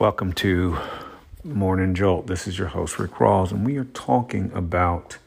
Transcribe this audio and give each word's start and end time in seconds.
Welcome 0.00 0.32
to 0.36 0.78
Morning 1.44 1.94
Jolt. 1.94 2.26
This 2.26 2.46
is 2.46 2.58
your 2.58 2.68
host, 2.68 2.98
Rick 2.98 3.10
Rawls, 3.16 3.50
and 3.50 3.66
we 3.66 3.76
are 3.76 3.84
talking 3.84 4.50
about 4.54 5.18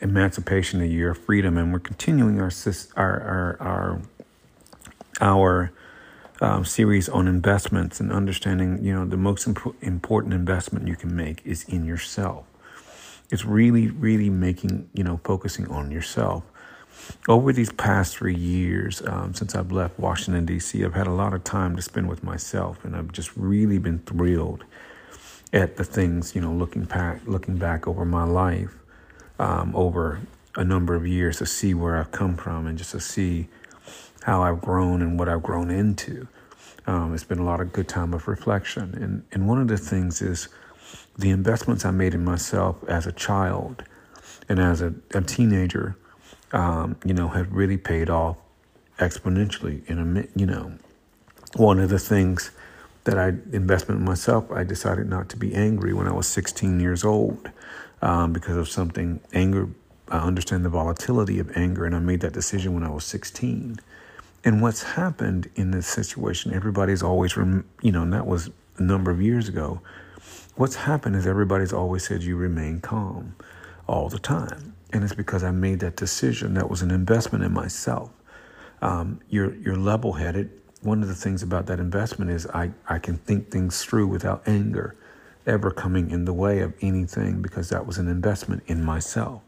Emancipation, 0.00 0.78
the 0.78 0.86
Year 0.86 1.10
of 1.10 1.18
Freedom, 1.18 1.58
and 1.58 1.72
we're 1.72 1.80
continuing 1.80 2.40
our 2.40 2.52
our 2.94 3.56
our 3.60 4.00
our, 5.20 5.72
um, 6.40 6.64
series 6.64 7.08
on 7.08 7.26
investments 7.26 7.98
and 7.98 8.12
understanding. 8.12 8.78
You 8.80 8.94
know, 8.94 9.04
the 9.04 9.16
most 9.16 9.44
imp- 9.44 9.82
important 9.82 10.32
investment 10.32 10.86
you 10.86 10.94
can 10.94 11.16
make 11.16 11.44
is 11.44 11.64
in 11.64 11.84
yourself. 11.84 12.44
It's 13.28 13.44
really, 13.44 13.88
really 13.88 14.30
making 14.30 14.88
you 14.94 15.02
know 15.02 15.18
focusing 15.24 15.66
on 15.66 15.90
yourself 15.90 16.44
over 17.28 17.52
these 17.52 17.72
past 17.72 18.16
three 18.16 18.34
years, 18.34 19.02
um, 19.06 19.34
since 19.34 19.54
I've 19.54 19.72
left 19.72 19.98
Washington, 19.98 20.46
D.C., 20.46 20.84
I've 20.84 20.94
had 20.94 21.06
a 21.06 21.12
lot 21.12 21.34
of 21.34 21.44
time 21.44 21.76
to 21.76 21.82
spend 21.82 22.08
with 22.08 22.22
myself, 22.22 22.84
and 22.84 22.96
I've 22.96 23.12
just 23.12 23.36
really 23.36 23.78
been 23.78 24.00
thrilled 24.00 24.64
at 25.52 25.76
the 25.76 25.84
things, 25.84 26.34
you 26.34 26.40
know, 26.40 26.52
looking 26.52 26.84
back, 26.84 27.20
looking 27.26 27.56
back 27.56 27.86
over 27.86 28.04
my 28.04 28.24
life, 28.24 28.74
um, 29.38 29.74
over 29.74 30.20
a 30.56 30.64
number 30.64 30.94
of 30.94 31.06
years 31.06 31.38
to 31.38 31.46
see 31.46 31.74
where 31.74 31.96
I've 31.96 32.10
come 32.10 32.36
from 32.36 32.66
and 32.66 32.76
just 32.76 32.92
to 32.92 33.00
see 33.00 33.48
how 34.24 34.42
I've 34.42 34.60
grown 34.60 35.02
and 35.02 35.18
what 35.18 35.28
I've 35.28 35.42
grown 35.42 35.70
into. 35.70 36.28
Um, 36.86 37.14
it's 37.14 37.24
been 37.24 37.38
a 37.38 37.44
lot 37.44 37.60
of 37.60 37.72
good 37.72 37.88
time 37.88 38.14
of 38.14 38.26
reflection. 38.28 38.94
And, 38.94 39.24
and 39.32 39.48
one 39.48 39.60
of 39.60 39.68
the 39.68 39.76
things 39.76 40.20
is 40.22 40.48
the 41.16 41.30
investments 41.30 41.84
I 41.84 41.90
made 41.90 42.14
in 42.14 42.24
myself 42.24 42.76
as 42.88 43.06
a 43.06 43.12
child 43.12 43.84
and 44.48 44.58
as 44.58 44.80
a, 44.82 44.94
a 45.14 45.20
teenager 45.20 45.96
um, 46.52 46.96
you 47.04 47.14
know, 47.14 47.28
have 47.28 47.52
really 47.52 47.76
paid 47.76 48.10
off 48.10 48.36
exponentially. 48.98 49.86
In 49.88 50.16
a, 50.16 50.38
you 50.38 50.46
know, 50.46 50.72
one 51.56 51.78
of 51.78 51.88
the 51.88 51.98
things 51.98 52.50
that 53.04 53.18
I 53.18 53.28
investment 53.52 54.00
in 54.00 54.04
myself, 54.04 54.50
I 54.50 54.64
decided 54.64 55.08
not 55.08 55.28
to 55.30 55.36
be 55.36 55.54
angry 55.54 55.92
when 55.92 56.06
I 56.06 56.12
was 56.12 56.26
16 56.28 56.80
years 56.80 57.04
old 57.04 57.50
um, 58.02 58.32
because 58.32 58.56
of 58.56 58.68
something. 58.68 59.20
Anger, 59.32 59.68
I 60.08 60.18
understand 60.18 60.64
the 60.64 60.68
volatility 60.68 61.38
of 61.38 61.56
anger, 61.56 61.84
and 61.84 61.94
I 61.94 61.98
made 62.00 62.20
that 62.20 62.32
decision 62.32 62.74
when 62.74 62.84
I 62.84 62.90
was 62.90 63.04
16. 63.04 63.80
And 64.44 64.62
what's 64.62 64.82
happened 64.82 65.50
in 65.54 65.70
this 65.70 65.86
situation, 65.86 66.52
everybody's 66.54 67.02
always, 67.02 67.36
rem- 67.36 67.68
you 67.82 67.92
know, 67.92 68.02
and 68.02 68.12
that 68.12 68.26
was 68.26 68.50
a 68.78 68.82
number 68.82 69.10
of 69.10 69.20
years 69.20 69.48
ago. 69.48 69.80
What's 70.56 70.76
happened 70.76 71.16
is 71.16 71.26
everybody's 71.26 71.72
always 71.72 72.04
said 72.06 72.22
you 72.22 72.36
remain 72.36 72.80
calm 72.80 73.34
all 73.86 74.08
the 74.08 74.18
time. 74.18 74.74
And 74.92 75.04
it's 75.04 75.14
because 75.14 75.44
I 75.44 75.50
made 75.50 75.80
that 75.80 75.96
decision. 75.96 76.54
That 76.54 76.68
was 76.68 76.82
an 76.82 76.90
investment 76.90 77.44
in 77.44 77.52
myself. 77.52 78.10
Um, 78.82 79.20
you're, 79.28 79.54
you're 79.56 79.76
level 79.76 80.14
headed. 80.14 80.50
One 80.82 81.02
of 81.02 81.08
the 81.08 81.14
things 81.14 81.42
about 81.42 81.66
that 81.66 81.78
investment 81.78 82.30
is 82.30 82.46
I, 82.46 82.72
I 82.88 82.98
can 82.98 83.18
think 83.18 83.50
things 83.50 83.84
through 83.84 84.06
without 84.06 84.42
anger 84.46 84.96
ever 85.46 85.70
coming 85.70 86.10
in 86.10 86.24
the 86.24 86.32
way 86.32 86.60
of 86.60 86.74
anything 86.80 87.42
because 87.42 87.68
that 87.70 87.86
was 87.86 87.98
an 87.98 88.08
investment 88.08 88.62
in 88.66 88.84
myself. 88.84 89.42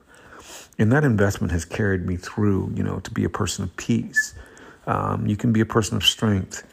And 0.79 0.91
that 0.93 1.05
investment 1.05 1.53
has 1.53 1.65
carried 1.65 2.07
me 2.07 2.17
through, 2.17 2.73
you 2.75 2.83
know, 2.83 3.01
to 3.01 3.11
be 3.11 3.25
a 3.25 3.29
person 3.29 3.65
of 3.65 3.77
peace. 3.77 4.35
Um, 4.87 5.27
you 5.27 5.37
can 5.37 5.53
be 5.53 5.61
a 5.61 5.67
person 5.67 5.97
of 5.97 6.05
strength 6.05 6.67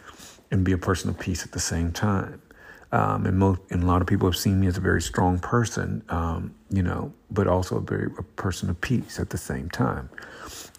and 0.51 0.63
be 0.63 0.71
a 0.71 0.77
person 0.77 1.09
of 1.09 1.19
peace 1.19 1.43
at 1.43 1.51
the 1.51 1.59
same 1.59 1.91
time. 1.91 2.41
Um, 2.91 3.27
and 3.27 3.37
most, 3.37 3.61
and 3.69 3.83
a 3.83 3.85
lot 3.85 4.01
of 4.01 4.07
people 4.07 4.27
have 4.27 4.37
seen 4.37 4.59
me 4.59 4.65
as 4.65 4.75
a 4.77 4.81
very 4.81 5.01
strong 5.01 5.37
person, 5.37 6.03
um, 6.09 6.55
you 6.71 6.81
know, 6.81 7.13
but 7.29 7.45
also 7.47 7.77
a 7.77 7.81
very 7.81 8.11
a 8.17 8.23
person 8.23 8.67
of 8.69 8.81
peace 8.81 9.19
at 9.19 9.29
the 9.29 9.37
same 9.37 9.69
time, 9.69 10.09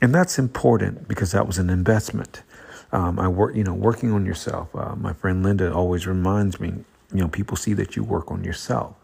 and 0.03 0.13
that's 0.13 0.37
important 0.37 1.07
because 1.07 1.31
that 1.31 1.47
was 1.47 1.59
an 1.59 1.71
investment. 1.71 2.43
Um, 2.91 3.21
I 3.21 3.29
work, 3.29 3.55
you 3.55 3.63
know, 3.63 3.75
working 3.75 4.11
on 4.11 4.27
yourself. 4.27 4.75
Uh, 4.75 4.97
my 4.97 5.13
friend 5.13 5.45
Linda 5.45 5.73
always 5.73 6.05
reminds 6.09 6.59
me, 6.59 6.73
you 7.13 7.21
know, 7.21 7.29
people 7.29 7.57
see 7.57 7.75
that 7.75 7.95
you 7.95 8.03
work 8.03 8.33
on 8.33 8.43
yourself, 8.43 8.97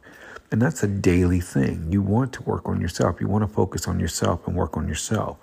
and 0.50 0.60
that's 0.60 0.82
a 0.82 0.88
daily 0.88 1.40
thing. 1.40 1.86
You 1.92 2.02
want 2.02 2.32
to 2.32 2.42
work 2.42 2.68
on 2.68 2.80
yourself. 2.80 3.20
You 3.20 3.28
want 3.28 3.48
to 3.48 3.54
focus 3.54 3.86
on 3.86 4.00
yourself 4.00 4.48
and 4.48 4.56
work 4.56 4.76
on 4.76 4.88
yourself, 4.88 5.38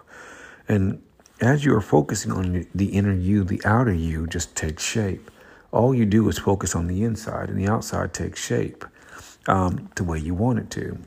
and 0.67 1.01
as 1.39 1.63
you 1.63 1.73
are 1.75 1.81
focusing 1.81 2.31
on 2.33 2.67
the 2.75 2.87
inner 2.87 3.13
you, 3.13 3.45
the 3.45 3.61
outer 3.63 3.93
you 3.93 4.27
just 4.27 4.53
takes 4.55 4.83
shape 4.83 5.29
all 5.73 5.93
you 5.93 6.05
do 6.05 6.29
is 6.29 6.37
focus 6.37 6.75
on 6.75 6.87
the 6.87 7.03
inside, 7.03 7.49
and 7.49 7.57
the 7.57 7.67
outside 7.67 8.13
takes 8.13 8.39
shape 8.39 8.85
um, 9.47 9.89
the 9.95 10.03
way 10.03 10.19
you 10.19 10.33
want 10.35 10.59
it 10.59 10.69
to. 10.71 10.99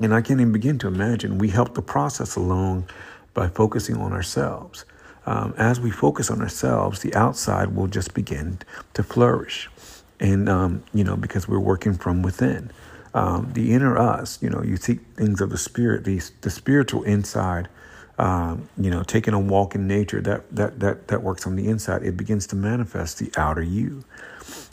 And 0.00 0.12
I 0.12 0.20
can't 0.20 0.40
even 0.40 0.52
begin 0.52 0.78
to 0.80 0.88
imagine. 0.88 1.38
We 1.38 1.48
help 1.48 1.74
the 1.74 1.82
process 1.82 2.34
along 2.34 2.88
by 3.32 3.48
focusing 3.48 3.96
on 3.96 4.12
ourselves. 4.12 4.84
Um, 5.26 5.54
as 5.56 5.80
we 5.80 5.90
focus 5.90 6.30
on 6.30 6.42
ourselves, 6.42 7.00
the 7.00 7.14
outside 7.14 7.74
will 7.74 7.86
just 7.86 8.12
begin 8.12 8.58
to 8.94 9.02
flourish. 9.02 9.70
And, 10.18 10.48
um, 10.48 10.82
you 10.92 11.04
know, 11.04 11.16
because 11.16 11.48
we're 11.48 11.60
working 11.60 11.94
from 11.94 12.22
within. 12.22 12.72
Um, 13.14 13.52
the 13.52 13.72
inner 13.72 13.96
us, 13.96 14.42
you 14.42 14.50
know, 14.50 14.62
you 14.62 14.76
see 14.76 14.94
things 15.16 15.40
of 15.40 15.50
the 15.50 15.58
spirit, 15.58 16.02
the, 16.04 16.20
the 16.40 16.50
spiritual 16.50 17.04
inside 17.04 17.68
um, 18.18 18.68
you 18.78 18.90
know, 18.90 19.02
taking 19.02 19.34
a 19.34 19.40
walk 19.40 19.74
in 19.74 19.86
nature, 19.86 20.20
that, 20.20 20.54
that, 20.54 20.80
that, 20.80 21.08
that 21.08 21.22
works 21.22 21.46
on 21.46 21.56
the 21.56 21.66
inside. 21.68 22.02
It 22.02 22.16
begins 22.16 22.46
to 22.48 22.56
manifest 22.56 23.18
the 23.18 23.32
outer 23.36 23.62
you. 23.62 24.04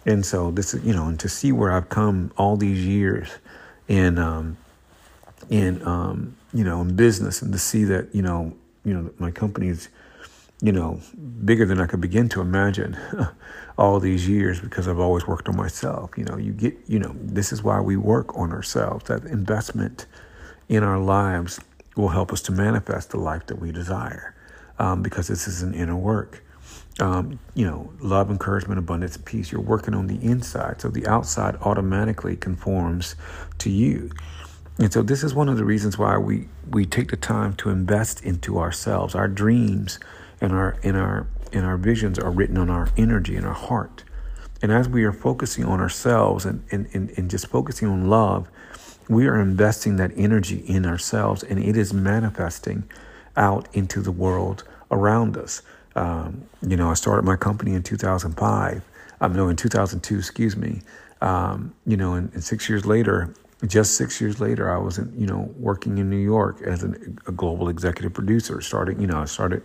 And 0.05 0.25
so 0.25 0.51
this 0.51 0.73
is, 0.73 0.83
you 0.83 0.93
know, 0.93 1.07
and 1.07 1.19
to 1.19 1.29
see 1.29 1.51
where 1.51 1.71
I've 1.71 1.89
come 1.89 2.31
all 2.37 2.57
these 2.57 2.85
years 2.85 3.29
in, 3.87 4.17
um, 4.17 4.57
in, 5.49 5.85
um, 5.87 6.35
you 6.53 6.63
know, 6.63 6.81
in 6.81 6.95
business 6.95 7.41
and 7.41 7.51
to 7.53 7.59
see 7.59 7.83
that, 7.85 8.13
you 8.13 8.21
know, 8.21 8.55
you 8.83 8.93
know, 8.93 9.11
my 9.17 9.31
company 9.31 9.67
is, 9.67 9.89
you 10.61 10.71
know, 10.71 10.99
bigger 11.43 11.65
than 11.65 11.79
I 11.79 11.87
could 11.87 12.01
begin 12.01 12.29
to 12.29 12.41
imagine 12.41 12.97
all 13.77 13.99
these 13.99 14.27
years 14.27 14.59
because 14.59 14.87
I've 14.87 14.99
always 14.99 15.25
worked 15.25 15.49
on 15.49 15.55
myself. 15.55 16.17
You 16.17 16.25
know, 16.25 16.37
you 16.37 16.51
get, 16.51 16.77
you 16.87 16.99
know, 16.99 17.15
this 17.15 17.51
is 17.51 17.63
why 17.63 17.79
we 17.79 17.97
work 17.97 18.37
on 18.37 18.51
ourselves, 18.51 19.05
that 19.05 19.23
investment 19.25 20.05
in 20.69 20.83
our 20.83 20.99
lives 20.99 21.59
will 21.95 22.09
help 22.09 22.31
us 22.31 22.41
to 22.43 22.51
manifest 22.51 23.11
the 23.11 23.19
life 23.19 23.45
that 23.47 23.59
we 23.59 23.71
desire 23.71 24.35
um, 24.79 25.01
because 25.01 25.27
this 25.27 25.47
is 25.47 25.61
an 25.61 25.73
inner 25.73 25.95
work. 25.95 26.43
Um, 26.99 27.39
you 27.55 27.65
know, 27.65 27.91
love, 27.99 28.29
encouragement, 28.29 28.79
abundance, 28.79 29.17
peace. 29.17 29.51
You're 29.51 29.61
working 29.61 29.93
on 29.93 30.07
the 30.07 30.23
inside. 30.23 30.81
So 30.81 30.89
the 30.89 31.07
outside 31.07 31.55
automatically 31.61 32.35
conforms 32.35 33.15
to 33.59 33.69
you. 33.69 34.11
And 34.77 34.91
so 34.91 35.01
this 35.01 35.23
is 35.23 35.33
one 35.33 35.49
of 35.49 35.57
the 35.57 35.65
reasons 35.65 35.97
why 35.97 36.17
we, 36.17 36.47
we 36.69 36.85
take 36.85 37.11
the 37.11 37.17
time 37.17 37.53
to 37.55 37.69
invest 37.69 38.23
into 38.23 38.59
ourselves. 38.59 39.15
Our 39.15 39.27
dreams 39.27 39.99
and 40.39 40.53
our 40.53 40.77
in 40.81 40.95
our 40.95 41.27
and 41.53 41.65
our 41.65 41.77
visions 41.77 42.17
are 42.17 42.31
written 42.31 42.57
on 42.57 42.69
our 42.69 42.89
energy 42.97 43.35
and 43.35 43.45
our 43.45 43.53
heart. 43.53 44.03
And 44.61 44.71
as 44.71 44.87
we 44.87 45.03
are 45.03 45.11
focusing 45.11 45.65
on 45.65 45.79
ourselves 45.79 46.45
and, 46.45 46.63
and, 46.71 46.87
and, 46.93 47.09
and 47.17 47.29
just 47.29 47.47
focusing 47.47 47.87
on 47.87 48.07
love, 48.07 48.49
we 49.09 49.27
are 49.27 49.39
investing 49.39 49.97
that 49.97 50.11
energy 50.15 50.63
in 50.67 50.85
ourselves 50.85 51.43
and 51.43 51.63
it 51.63 51.77
is 51.77 51.93
manifesting 51.93 52.83
out 53.35 53.67
into 53.73 54.01
the 54.01 54.11
world 54.11 54.63
around 54.91 55.37
us. 55.37 55.61
Um, 55.95 56.43
you 56.61 56.77
know, 56.77 56.89
I 56.89 56.93
started 56.93 57.25
my 57.25 57.35
company 57.35 57.73
in 57.73 57.83
2005. 57.83 58.83
I'm 59.19 59.31
um, 59.31 59.37
no, 59.37 59.49
in 59.49 59.55
2002, 59.55 60.17
excuse 60.17 60.55
me. 60.55 60.81
Um, 61.21 61.73
you 61.85 61.97
know, 61.97 62.13
and, 62.13 62.33
and, 62.33 62.43
six 62.43 62.67
years 62.67 62.85
later, 62.85 63.33
just 63.67 63.95
six 63.95 64.19
years 64.19 64.39
later, 64.39 64.71
I 64.71 64.77
was, 64.77 64.97
in, 64.97 65.13
you 65.15 65.27
know, 65.27 65.53
working 65.57 65.99
in 65.99 66.09
New 66.09 66.17
York 66.17 66.61
as 66.63 66.81
an, 66.81 67.19
a 67.27 67.31
global 67.31 67.69
executive 67.69 68.13
producer. 68.13 68.59
Starting, 68.61 68.99
you 68.99 69.05
know, 69.05 69.19
I 69.19 69.25
started 69.25 69.61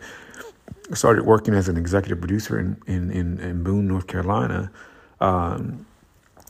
started 0.92 1.24
working 1.24 1.54
as 1.54 1.68
an 1.68 1.78
executive 1.78 2.18
producer 2.18 2.58
in 2.58 2.76
in, 2.86 3.10
in, 3.10 3.40
in 3.40 3.62
Boone, 3.62 3.88
North 3.88 4.06
Carolina. 4.06 4.70
Um, 5.20 5.86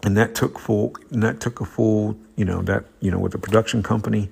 and 0.03 0.17
that 0.17 0.35
took 0.35 0.59
full 0.59 0.95
and 1.11 1.23
that 1.23 1.41
took 1.41 1.61
a 1.61 1.65
full 1.65 2.17
you 2.37 2.45
know 2.45 2.63
that 2.63 2.85
you 3.01 3.11
know 3.11 3.19
with 3.19 3.35
a 3.35 3.39
production 3.39 3.83
company 3.83 4.31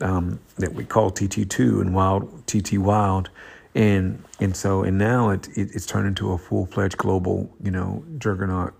um, 0.00 0.40
that 0.56 0.74
we 0.74 0.84
call 0.84 1.10
TT2 1.10 1.80
and 1.80 1.94
Wild 1.94 2.46
TT 2.46 2.78
Wild. 2.78 3.30
And 3.74 4.22
and 4.40 4.56
so 4.56 4.84
and 4.84 4.96
now 4.96 5.30
it, 5.30 5.48
it 5.56 5.74
it's 5.74 5.86
turned 5.86 6.06
into 6.08 6.32
a 6.32 6.38
full 6.38 6.66
fledged 6.66 6.96
global 6.96 7.50
you 7.62 7.70
know 7.70 8.04
juggernaut 8.18 8.74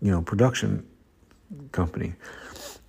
you 0.00 0.10
know 0.10 0.22
production 0.22 0.86
company. 1.72 2.14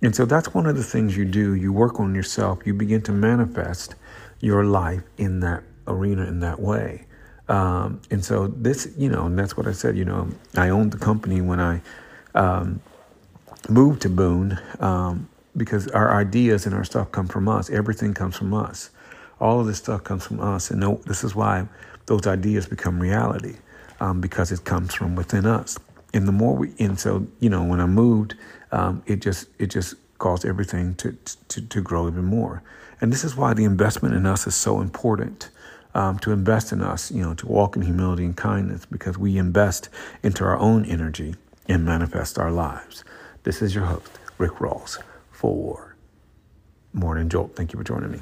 And 0.02 0.14
so 0.14 0.26
that's 0.26 0.52
one 0.52 0.66
of 0.66 0.76
the 0.76 0.84
things 0.84 1.16
you 1.16 1.24
do. 1.24 1.54
You 1.54 1.72
work 1.72 1.98
on 1.98 2.14
yourself. 2.14 2.66
You 2.66 2.74
begin 2.74 3.00
to 3.02 3.12
manifest 3.12 3.94
your 4.40 4.64
life 4.64 5.02
in 5.16 5.40
that 5.40 5.62
arena 5.86 6.26
in 6.26 6.40
that 6.40 6.60
way. 6.60 7.06
Um, 7.48 8.00
and 8.10 8.22
so 8.24 8.48
this 8.48 8.88
you 8.96 9.08
know 9.08 9.26
and 9.26 9.38
that's 9.38 9.56
what 9.56 9.66
I 9.66 9.72
said 9.72 9.96
you 9.96 10.04
know 10.04 10.28
I 10.56 10.70
owned 10.70 10.92
the 10.92 10.98
company 10.98 11.40
when 11.40 11.60
I 11.60 11.82
um, 12.34 12.80
moved 13.68 14.02
to 14.02 14.08
Boone 14.08 14.58
um, 14.80 15.28
because 15.56 15.88
our 15.88 16.14
ideas 16.14 16.66
and 16.66 16.74
our 16.74 16.84
stuff 16.84 17.12
come 17.12 17.26
from 17.26 17.48
us. 17.48 17.70
Everything 17.70 18.14
comes 18.14 18.36
from 18.36 18.54
us. 18.54 18.90
All 19.40 19.60
of 19.60 19.66
this 19.66 19.78
stuff 19.78 20.04
comes 20.04 20.26
from 20.26 20.40
us, 20.40 20.70
and 20.70 20.80
no, 20.80 21.00
this 21.06 21.24
is 21.24 21.34
why 21.34 21.66
those 22.06 22.26
ideas 22.26 22.66
become 22.66 23.00
reality 23.00 23.56
um, 24.00 24.20
because 24.20 24.52
it 24.52 24.64
comes 24.64 24.94
from 24.94 25.16
within 25.16 25.46
us. 25.46 25.78
And 26.12 26.28
the 26.28 26.32
more 26.32 26.54
we, 26.54 26.72
and 26.78 26.98
so 26.98 27.26
you 27.40 27.50
know, 27.50 27.64
when 27.64 27.80
I 27.80 27.86
moved, 27.86 28.34
um, 28.72 29.02
it 29.06 29.16
just 29.16 29.48
it 29.58 29.66
just 29.66 29.94
caused 30.18 30.44
everything 30.44 30.94
to, 30.96 31.16
to 31.48 31.60
to 31.60 31.80
grow 31.80 32.08
even 32.08 32.24
more. 32.24 32.62
And 33.00 33.12
this 33.12 33.24
is 33.24 33.36
why 33.36 33.54
the 33.54 33.64
investment 33.64 34.14
in 34.14 34.26
us 34.26 34.46
is 34.46 34.54
so 34.54 34.80
important. 34.80 35.50
Um, 35.96 36.18
to 36.20 36.32
invest 36.32 36.72
in 36.72 36.82
us, 36.82 37.12
you 37.12 37.22
know, 37.22 37.34
to 37.34 37.46
walk 37.46 37.76
in 37.76 37.82
humility 37.82 38.24
and 38.24 38.36
kindness, 38.36 38.84
because 38.84 39.16
we 39.16 39.38
invest 39.38 39.88
into 40.24 40.42
our 40.42 40.56
own 40.58 40.84
energy 40.84 41.36
and 41.68 41.84
manifest 41.84 42.36
our 42.36 42.50
lives. 42.50 43.04
This 43.44 43.62
is 43.62 43.76
your 43.76 43.84
host, 43.84 44.10
Rick 44.36 44.54
Rawls, 44.54 44.98
for 45.34 45.96
Morning 46.92 47.28
Jolt. 47.28 47.56
Thank 47.56 47.72
you 47.72 47.78
for 47.78 47.84
joining 47.84 48.12
me. 48.12 48.20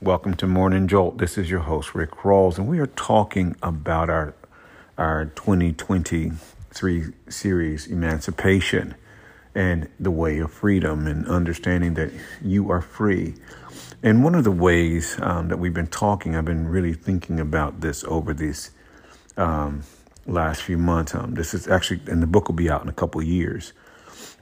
Welcome 0.00 0.34
to 0.34 0.46
Morning 0.46 0.86
Jolt. 0.86 1.18
This 1.18 1.36
is 1.36 1.50
your 1.50 1.60
host, 1.60 1.94
Rick 1.94 2.12
Rawls, 2.22 2.56
and 2.56 2.68
we 2.68 2.78
are 2.78 2.86
talking 2.86 3.56
about 3.62 4.08
our 4.08 4.34
our 4.96 5.26
2023 5.26 7.02
series, 7.28 7.86
Emancipation 7.88 8.94
and 9.54 9.88
the 9.98 10.10
Way 10.10 10.38
of 10.38 10.52
Freedom, 10.52 11.08
and 11.08 11.26
understanding 11.26 11.94
that 11.94 12.12
you 12.40 12.70
are 12.70 12.80
free. 12.80 13.34
And 14.02 14.22
one 14.22 14.36
of 14.36 14.44
the 14.44 14.52
ways 14.52 15.18
um, 15.20 15.48
that 15.48 15.58
we've 15.58 15.74
been 15.74 15.88
talking, 15.88 16.36
I've 16.36 16.44
been 16.44 16.68
really 16.68 16.94
thinking 16.94 17.40
about 17.40 17.80
this 17.80 18.04
over 18.04 18.32
these 18.32 18.70
um, 19.36 19.82
last 20.26 20.62
few 20.62 20.78
months. 20.78 21.14
Um, 21.14 21.34
this 21.34 21.54
is 21.54 21.66
actually, 21.66 22.00
and 22.06 22.22
the 22.22 22.26
book 22.28 22.48
will 22.48 22.54
be 22.54 22.70
out 22.70 22.82
in 22.82 22.88
a 22.88 22.92
couple 22.92 23.20
years. 23.20 23.72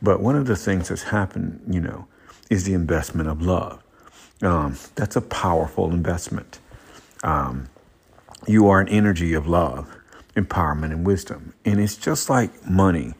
But 0.02 0.20
one 0.20 0.36
of 0.36 0.46
the 0.46 0.56
things 0.56 0.88
that's 0.88 1.04
happened, 1.04 1.62
you 1.68 1.80
know, 1.80 2.06
is 2.50 2.64
the 2.64 2.74
investment 2.74 3.28
of 3.28 3.42
love. 3.42 3.82
Um, 4.42 4.76
that's 4.94 5.16
a 5.16 5.20
powerful 5.20 5.90
investment. 5.90 6.58
Um, 7.22 7.68
you 8.46 8.68
are 8.68 8.80
an 8.80 8.88
energy 8.88 9.34
of 9.34 9.46
love, 9.46 9.88
empowerment, 10.34 10.92
and 10.92 11.06
wisdom. 11.06 11.54
And 11.64 11.80
it's 11.80 11.96
just 11.96 12.30
like 12.30 12.68
money. 12.68 13.14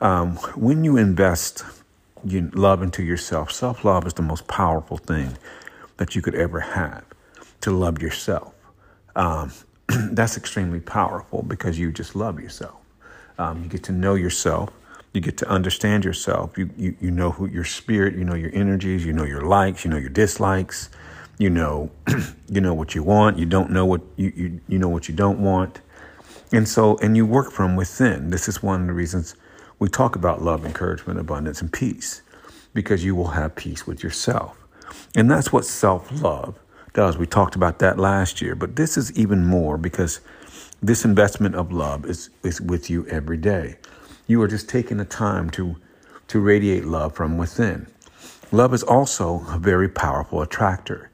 Um, 0.00 0.36
when 0.56 0.84
you 0.84 0.96
invest 0.96 1.64
you, 2.24 2.50
love 2.54 2.82
into 2.82 3.02
yourself, 3.02 3.50
self 3.50 3.84
love 3.84 4.06
is 4.06 4.14
the 4.14 4.22
most 4.22 4.46
powerful 4.46 4.96
thing 4.98 5.36
that 5.96 6.14
you 6.14 6.22
could 6.22 6.34
ever 6.34 6.60
have 6.60 7.04
to 7.62 7.70
love 7.70 8.00
yourself. 8.00 8.54
Um, 9.16 9.52
that's 9.88 10.36
extremely 10.36 10.80
powerful 10.80 11.42
because 11.42 11.78
you 11.78 11.92
just 11.92 12.14
love 12.14 12.40
yourself. 12.40 12.78
Um, 13.38 13.62
you 13.64 13.68
get 13.68 13.82
to 13.84 13.92
know 13.92 14.14
yourself. 14.14 14.70
You 15.12 15.20
get 15.20 15.36
to 15.38 15.48
understand 15.48 16.04
yourself. 16.04 16.56
You, 16.56 16.70
you, 16.76 16.96
you 17.00 17.10
know 17.10 17.32
who 17.32 17.48
your 17.48 17.64
spirit, 17.64 18.14
you 18.14 18.24
know 18.24 18.34
your 18.34 18.54
energies, 18.54 19.04
you 19.04 19.12
know 19.12 19.24
your 19.24 19.42
likes, 19.42 19.84
you 19.84 19.90
know 19.90 19.96
your 19.96 20.10
dislikes, 20.10 20.90
you 21.38 21.50
know, 21.50 21.90
you 22.48 22.60
know 22.60 22.74
what 22.74 22.94
you 22.94 23.02
want. 23.02 23.38
You 23.38 23.46
don't 23.46 23.70
know 23.70 23.86
what 23.86 24.02
you, 24.16 24.32
you, 24.36 24.60
you 24.68 24.78
know 24.78 24.88
what 24.88 25.08
you 25.08 25.14
don't 25.14 25.40
want. 25.40 25.80
And 26.52 26.68
so, 26.68 26.96
and 26.98 27.16
you 27.16 27.26
work 27.26 27.50
from 27.50 27.76
within. 27.76 28.30
This 28.30 28.48
is 28.48 28.62
one 28.62 28.82
of 28.82 28.86
the 28.86 28.92
reasons 28.92 29.34
we 29.78 29.88
talk 29.88 30.14
about 30.14 30.42
love, 30.42 30.64
encouragement, 30.66 31.18
abundance, 31.18 31.60
and 31.62 31.72
peace, 31.72 32.22
because 32.74 33.04
you 33.04 33.14
will 33.14 33.28
have 33.28 33.56
peace 33.56 33.86
with 33.86 34.02
yourself. 34.02 34.56
And 35.16 35.30
that's 35.30 35.52
what 35.52 35.64
self 35.64 36.22
love 36.22 36.58
does. 36.92 37.16
We 37.16 37.26
talked 37.26 37.56
about 37.56 37.78
that 37.78 37.98
last 37.98 38.42
year, 38.42 38.54
but 38.54 38.76
this 38.76 38.96
is 38.96 39.16
even 39.18 39.46
more 39.46 39.78
because 39.78 40.20
this 40.82 41.04
investment 41.04 41.54
of 41.54 41.72
love 41.72 42.04
is, 42.04 42.30
is 42.42 42.60
with 42.60 42.90
you 42.90 43.06
every 43.06 43.36
day. 43.36 43.76
You 44.30 44.40
are 44.42 44.46
just 44.46 44.68
taking 44.68 44.98
the 44.98 45.04
time 45.04 45.50
to, 45.50 45.74
to 46.28 46.38
radiate 46.38 46.84
love 46.84 47.16
from 47.16 47.36
within. 47.36 47.88
Love 48.52 48.72
is 48.72 48.84
also 48.84 49.44
a 49.48 49.58
very 49.58 49.88
powerful 49.88 50.40
attractor. 50.40 51.10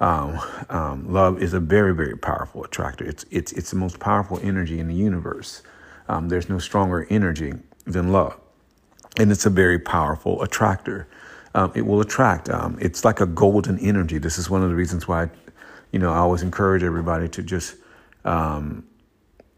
Um, 0.00 0.38
um, 0.68 1.10
love 1.10 1.42
is 1.42 1.54
a 1.54 1.60
very, 1.60 1.94
very 1.94 2.18
powerful 2.18 2.62
attractor. 2.62 3.06
It's, 3.06 3.24
it's, 3.30 3.52
it's 3.52 3.70
the 3.70 3.76
most 3.76 3.98
powerful 4.00 4.38
energy 4.42 4.80
in 4.80 4.86
the 4.86 4.94
universe. 4.94 5.62
Um, 6.10 6.28
there's 6.28 6.50
no 6.50 6.58
stronger 6.58 7.06
energy 7.08 7.54
than 7.86 8.12
love. 8.12 8.38
And 9.18 9.32
it's 9.32 9.46
a 9.46 9.50
very 9.50 9.78
powerful 9.78 10.42
attractor 10.42 11.08
um, 11.54 11.72
it 11.74 11.86
will 11.86 12.02
attract. 12.02 12.50
Um, 12.50 12.78
it's 12.80 13.04
like 13.04 13.20
a 13.20 13.26
golden 13.26 13.78
energy. 13.78 14.18
This 14.18 14.38
is 14.38 14.50
one 14.50 14.62
of 14.62 14.68
the 14.68 14.76
reasons 14.76 15.08
why, 15.08 15.30
you 15.90 15.98
know, 15.98 16.12
I 16.12 16.18
always 16.18 16.42
encourage 16.42 16.82
everybody 16.82 17.28
to 17.30 17.42
just, 17.42 17.76
um, 18.26 18.84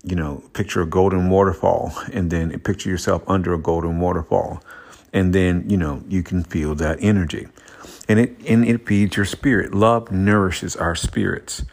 you 0.03 0.17
know, 0.17 0.43
picture 0.55 0.83
a 0.83 0.87
golden 0.87 1.29
waterfall 1.31 1.93
and 2.13 2.31
then 2.31 2.59
picture 2.61 2.89
yourself 2.89 3.23
under 3.27 3.53
a 3.55 3.59
golden 3.59 4.01
waterfall. 4.01 4.63
And 5.13 5.35
then, 5.35 5.69
you 5.69 5.77
know, 5.77 6.03
you 6.09 6.23
can 6.23 6.45
feel 6.45 6.75
that 6.77 6.99
energy. 7.01 7.49
And 8.09 8.19
it, 8.19 8.37
and 8.47 8.67
it 8.67 8.87
feeds 8.87 9.17
your 9.17 9.27
spirit. 9.27 9.75
Love 9.75 10.11
nourishes 10.11 10.77
our 10.77 10.95
spirits. 10.95 11.65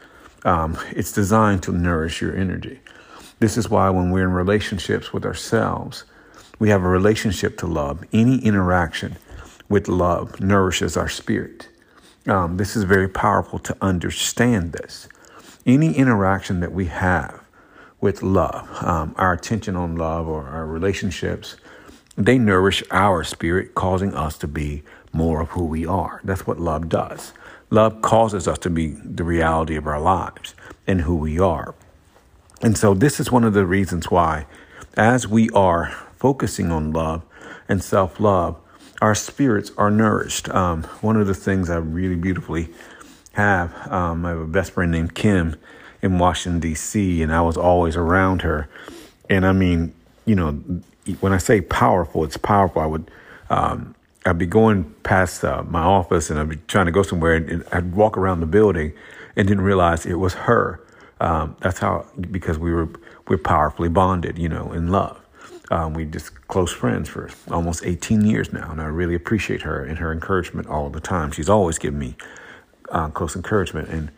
Um, 0.44 0.78
it's 0.92 1.12
designed 1.12 1.64
to 1.64 1.72
nourish 1.72 2.22
your 2.22 2.36
energy. 2.36 2.80
This 3.40 3.58
is 3.58 3.70
why 3.70 3.90
when 3.90 4.12
we're 4.12 4.24
in 4.24 4.34
relationships 4.34 5.14
with 5.14 5.26
ourselves, 5.26 6.04
we 6.60 6.70
have 6.70 6.84
a 6.84 6.90
relationship 6.90 7.58
to 7.60 7.68
love. 7.68 8.04
Any 8.12 8.40
interaction 8.40 9.18
with 9.70 9.88
love 9.88 10.40
nourishes 10.40 10.98
our 10.98 11.10
spirit. 11.10 11.70
Um, 12.28 12.58
this 12.58 12.76
is 12.76 12.84
very 12.84 13.08
powerful 13.08 13.60
to 13.60 13.78
understand 13.82 14.74
this. 14.74 15.08
Any 15.66 15.94
interaction 15.94 16.60
that 16.62 16.72
we 16.72 16.86
have 16.86 17.37
with 18.00 18.22
love, 18.22 18.84
um, 18.84 19.16
our 19.18 19.34
attention 19.34 19.76
on 19.76 19.96
love 19.96 20.28
or 20.28 20.48
our 20.48 20.66
relationships, 20.66 21.56
they 22.16 22.38
nourish 22.38 22.84
our 22.92 23.24
spirit, 23.24 23.76
causing 23.76 24.14
us 24.14 24.38
to 24.40 24.48
be 24.48 24.84
more 25.12 25.42
of 25.42 25.50
who 25.50 25.66
we 25.66 25.86
are. 25.86 26.22
That's 26.24 26.46
what 26.46 26.60
love 26.60 26.90
does. 26.90 27.34
Love 27.70 28.02
causes 28.02 28.48
us 28.48 28.58
to 28.60 28.70
be 28.70 28.88
the 28.88 29.24
reality 29.24 29.76
of 29.76 29.88
our 29.88 30.00
lives 30.00 30.56
and 30.86 31.02
who 31.02 31.16
we 31.16 31.40
are. 31.40 31.76
And 32.62 32.78
so, 32.78 32.94
this 32.94 33.20
is 33.20 33.32
one 33.32 33.44
of 33.44 33.54
the 33.54 33.66
reasons 33.66 34.10
why, 34.10 34.48
as 34.96 35.28
we 35.28 35.50
are 35.52 35.92
focusing 36.16 36.72
on 36.72 36.92
love 36.92 37.24
and 37.70 37.84
self 37.84 38.20
love, 38.20 38.60
our 39.02 39.14
spirits 39.14 39.72
are 39.78 39.92
nourished. 39.92 40.50
Um, 40.50 40.84
one 41.02 41.18
of 41.18 41.28
the 41.28 41.36
things 41.36 41.70
I 41.70 41.78
really 41.78 42.16
beautifully 42.16 42.70
have, 43.34 43.76
um, 43.92 44.26
I 44.26 44.30
have 44.30 44.40
a 44.40 44.48
best 44.48 44.72
friend 44.72 44.92
named 44.92 45.14
Kim 45.14 45.56
in 46.02 46.20
Washington, 46.20 46.60
D.C., 46.60 47.22
and 47.22 47.34
I 47.34 47.42
was 47.42 47.58
always 47.58 47.96
around 47.96 48.42
her. 48.44 48.70
And 49.30 49.46
I 49.46 49.52
mean, 49.52 49.94
you 50.26 50.36
know, 50.36 50.52
when 51.20 51.34
I 51.34 51.38
say 51.38 51.62
powerful, 51.62 52.24
it's 52.24 52.38
powerful. 52.38 52.82
I 52.82 52.86
would, 52.86 53.12
um, 53.50 53.96
I'd 54.26 54.38
be 54.38 54.46
going 54.46 54.84
past 55.04 55.44
uh, 55.44 55.64
my 55.64 55.82
office 55.82 56.30
and 56.30 56.40
I'd 56.40 56.50
be 56.50 56.58
trying 56.68 56.86
to 56.86 56.92
go 56.92 57.04
somewhere, 57.04 57.36
and 57.36 57.64
I'd 57.72 57.96
walk 57.96 58.18
around 58.18 58.42
the 58.42 58.46
building 58.46 58.94
and 59.36 59.48
didn't 59.48 59.64
realize 59.64 60.06
it 60.06 60.16
was 60.16 60.34
her. 60.34 60.82
Um, 61.20 61.56
that's 61.62 61.80
how, 61.80 62.06
because 62.30 62.60
we 62.60 62.72
were, 62.74 62.90
we're 63.28 63.38
powerfully 63.38 63.90
bonded, 63.90 64.38
you 64.38 64.50
know, 64.50 64.72
in 64.72 64.90
love. 64.90 65.20
Um, 65.70 65.94
we 65.94 66.06
just 66.06 66.48
close 66.48 66.72
friends 66.72 67.10
for 67.10 67.30
almost 67.52 67.86
18 67.86 68.22
years 68.22 68.54
now, 68.54 68.72
and 68.72 68.82
I 68.82 68.86
really 68.86 69.16
appreciate 69.16 69.64
her 69.64 69.84
and 69.84 69.98
her 69.98 70.14
encouragement 70.14 70.68
all 70.68 70.90
the 70.90 71.02
time. 71.02 71.32
She's 71.32 71.50
always 71.50 71.78
given 71.78 72.00
me 72.00 72.16
uh, 72.90 73.10
close 73.10 73.36
encouragement, 73.36 73.90
and 73.90 74.12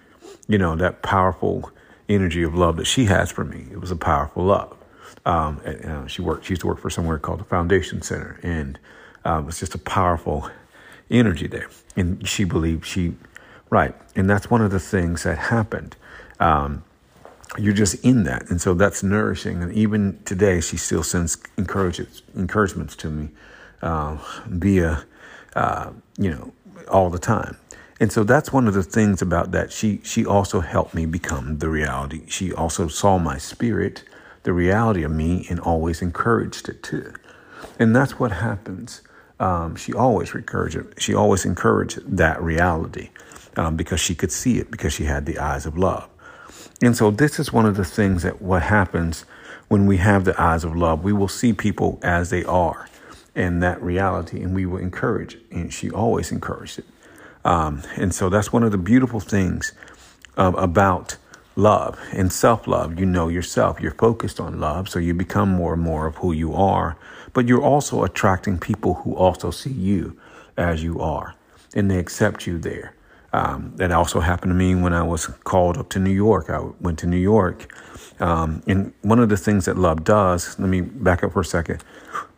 you 0.50 0.58
know 0.58 0.76
that 0.76 1.02
powerful 1.02 1.72
energy 2.10 2.44
of 2.44 2.56
love 2.56 2.76
that 2.78 2.88
she 2.88 3.06
has 3.06 3.32
for 3.32 3.46
me. 3.46 3.68
It 3.72 3.80
was 3.80 3.92
a 3.92 3.96
powerful 3.96 4.44
love. 4.44 4.76
Um, 5.26 5.62
and, 5.64 6.12
she 6.12 6.22
worked. 6.22 6.46
She 6.46 6.52
used 6.54 6.62
to 6.62 6.68
work 6.68 6.80
for 6.80 6.90
somewhere 6.90 7.20
called 7.20 7.40
the 7.40 7.46
Foundation 7.46 8.02
Center, 8.02 8.40
and 8.44 8.80
um, 9.24 9.46
was 9.46 9.60
just 9.60 9.76
a 9.76 9.78
powerful 9.78 10.50
energy 11.10 11.48
there. 11.48 11.70
And 11.96 12.28
she 12.28 12.44
believed 12.44 12.86
she 12.86 13.14
right, 13.70 13.96
and 14.16 14.30
that's 14.30 14.50
one 14.50 14.62
of 14.62 14.72
the 14.72 14.80
things 14.80 15.24
that 15.24 15.38
happened. 15.38 15.96
Um, 16.40 16.84
you're 17.58 17.74
just 17.74 18.04
in 18.06 18.24
that. 18.24 18.50
And 18.50 18.62
so 18.62 18.74
that's 18.74 19.04
nourishing. 19.04 19.64
And 19.64 19.74
even 19.74 20.20
today, 20.24 20.62
she 20.62 20.78
still 20.78 21.04
sends 21.04 21.38
encouragements, 21.58 22.22
encouragements 22.36 22.96
to 22.98 23.10
me 23.10 23.30
uh, 23.82 24.18
via, 24.48 25.06
uh, 25.56 25.92
you 26.18 26.30
know, 26.30 26.54
all 26.90 27.10
the 27.10 27.20
time. 27.20 27.58
And 28.00 28.12
so 28.12 28.24
that's 28.24 28.54
one 28.54 28.68
of 28.68 28.74
the 28.74 28.84
things 28.84 29.22
about 29.22 29.52
that. 29.52 29.72
She 29.72 30.00
she 30.04 30.26
also 30.26 30.62
helped 30.62 30.94
me 30.94 31.06
become 31.06 31.60
the 31.60 31.70
reality. 31.70 32.24
She 32.28 32.54
also 32.54 32.88
saw 32.88 33.18
my 33.18 33.38
spirit, 33.38 34.04
the 34.44 34.54
reality 34.54 35.04
of 35.04 35.12
me, 35.12 35.46
and 35.50 35.60
always 35.60 36.02
encouraged 36.02 36.70
it 36.70 36.82
too. 36.82 37.14
And 37.78 37.96
that's 37.96 38.20
what 38.20 38.32
happens. 38.32 39.02
Um, 39.40 39.76
she 39.76 39.94
always 39.94 40.34
encouraged. 40.34 40.80
She 41.02 41.14
always 41.14 41.46
encouraged 41.46 42.00
that 42.18 42.42
reality 42.42 43.10
um, 43.58 43.76
because 43.76 44.00
she 44.00 44.16
could 44.16 44.32
see 44.32 44.60
it 44.60 44.72
because 44.72 44.94
she 44.94 45.06
had 45.06 45.26
the 45.26 45.40
eyes 45.40 45.66
of 45.66 45.78
love. 45.78 46.08
And 46.82 46.96
so 46.96 47.12
this 47.12 47.40
is 47.40 47.52
one 47.52 47.66
of 47.66 47.76
the 47.76 47.86
things 47.86 48.24
that 48.24 48.42
what 48.42 48.64
happens 48.64 49.26
when 49.68 49.86
we 49.86 49.98
have 49.98 50.26
the 50.26 50.40
eyes 50.42 50.64
of 50.64 50.76
love. 50.76 51.04
We 51.04 51.14
will 51.14 51.28
see 51.28 51.52
people 51.54 52.00
as 52.02 52.30
they 52.30 52.44
are 52.46 52.88
in 53.36 53.60
that 53.60 53.82
reality, 53.82 54.42
and 54.42 54.56
we 54.56 54.66
will 54.66 54.80
encourage. 54.80 55.38
And 55.52 55.74
she 55.74 55.92
always 55.92 56.32
encouraged 56.32 56.80
it. 56.80 56.86
Um, 57.46 57.84
and 57.96 58.14
so 58.14 58.30
that's 58.30 58.52
one 58.52 58.64
of 58.64 58.72
the 58.72 58.78
beautiful 58.78 59.20
things 59.20 59.74
about 60.38 61.18
love 61.56 62.00
and 62.14 62.32
self 62.32 62.68
love. 62.68 63.00
You 63.00 63.06
know 63.06 63.28
yourself, 63.28 63.80
you're 63.82 63.94
focused 63.94 64.40
on 64.40 64.60
love, 64.60 64.90
so 64.90 65.00
you 65.00 65.14
become 65.14 65.50
more 65.50 65.74
and 65.74 65.82
more 65.82 66.08
of 66.08 66.18
who 66.18 66.32
you 66.32 66.54
are, 66.54 66.98
but 67.34 67.48
you're 67.48 67.64
also 67.64 68.04
attracting 68.04 68.60
people 68.60 68.96
who 68.96 69.16
also 69.16 69.52
see 69.52 69.72
you 69.72 70.18
as 70.58 70.84
you 70.84 71.00
are 71.00 71.36
and 71.76 71.90
they 71.90 72.00
accept 72.00 72.48
you 72.48 72.58
there. 72.58 72.96
Um, 73.32 73.74
that 73.76 73.92
also 73.92 74.22
happened 74.22 74.50
to 74.50 74.56
me 74.56 74.74
when 74.74 74.92
I 74.92 75.04
was 75.04 75.28
called 75.28 75.78
up 75.78 75.90
to 75.90 76.00
New 76.00 76.12
York. 76.12 76.50
I 76.50 76.62
went 76.82 76.98
to 77.00 77.08
New 77.08 77.18
York. 77.18 77.72
Um, 78.20 78.64
and 78.66 78.92
one 79.04 79.20
of 79.20 79.30
the 79.30 79.38
things 79.38 79.66
that 79.66 79.78
love 79.78 80.04
does, 80.04 80.58
let 80.60 80.68
me 80.68 80.82
back 80.82 81.24
up 81.24 81.34
for 81.34 81.42
a 81.42 81.46
second. 81.46 81.84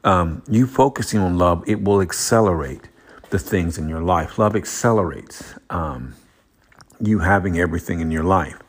Um, 0.04 0.44
you 0.50 0.68
focusing 0.68 1.22
on 1.22 1.38
love, 1.38 1.64
it 1.66 1.82
will 1.82 2.02
accelerate 2.02 2.90
the 3.32 3.40
things 3.40 3.78
in 3.80 3.90
your 3.90 4.02
life. 4.02 4.40
Love 4.40 4.56
accelerates 4.56 5.56
um, 5.72 6.16
you 7.02 7.20
having 7.20 7.60
everything 7.60 8.02
in 8.02 8.12
your 8.12 8.24
life 8.24 8.60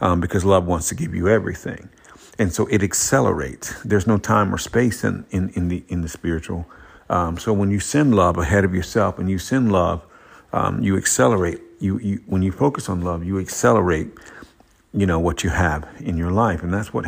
um, 0.00 0.20
because 0.20 0.44
love 0.44 0.66
wants 0.66 0.88
to 0.90 0.96
give 0.96 1.14
you 1.14 1.28
everything. 1.28 1.90
and 2.38 2.52
so 2.52 2.66
it 2.68 2.82
accelerates. 2.82 3.80
There's 3.84 4.06
no 4.06 4.18
time 4.18 4.54
or 4.54 4.58
space 4.58 5.04
in 5.04 5.26
in, 5.30 5.50
in 5.50 5.68
the 5.68 5.84
in 5.88 6.02
the 6.02 6.08
spiritual. 6.08 6.66
Um, 7.10 7.38
so 7.38 7.52
when 7.52 7.70
you 7.70 7.80
send 7.80 8.14
love 8.16 8.38
ahead 8.38 8.64
of 8.64 8.74
yourself 8.74 9.18
and 9.18 9.30
you 9.30 9.38
send 9.38 9.72
love, 9.72 10.04
um, 10.52 10.82
you 10.82 10.96
accelerate. 10.96 11.60
You, 11.80 11.98
you 12.00 12.22
when 12.26 12.42
you 12.42 12.52
focus 12.52 12.88
on 12.88 13.02
love, 13.02 13.24
you 13.24 13.38
accelerate. 13.40 14.08
You 14.94 15.06
know 15.06 15.20
what 15.20 15.44
you 15.44 15.50
have 15.50 15.88
in 16.00 16.18
your 16.18 16.32
life, 16.32 16.62
and 16.62 16.72
that's 16.74 16.92
what 16.94 17.06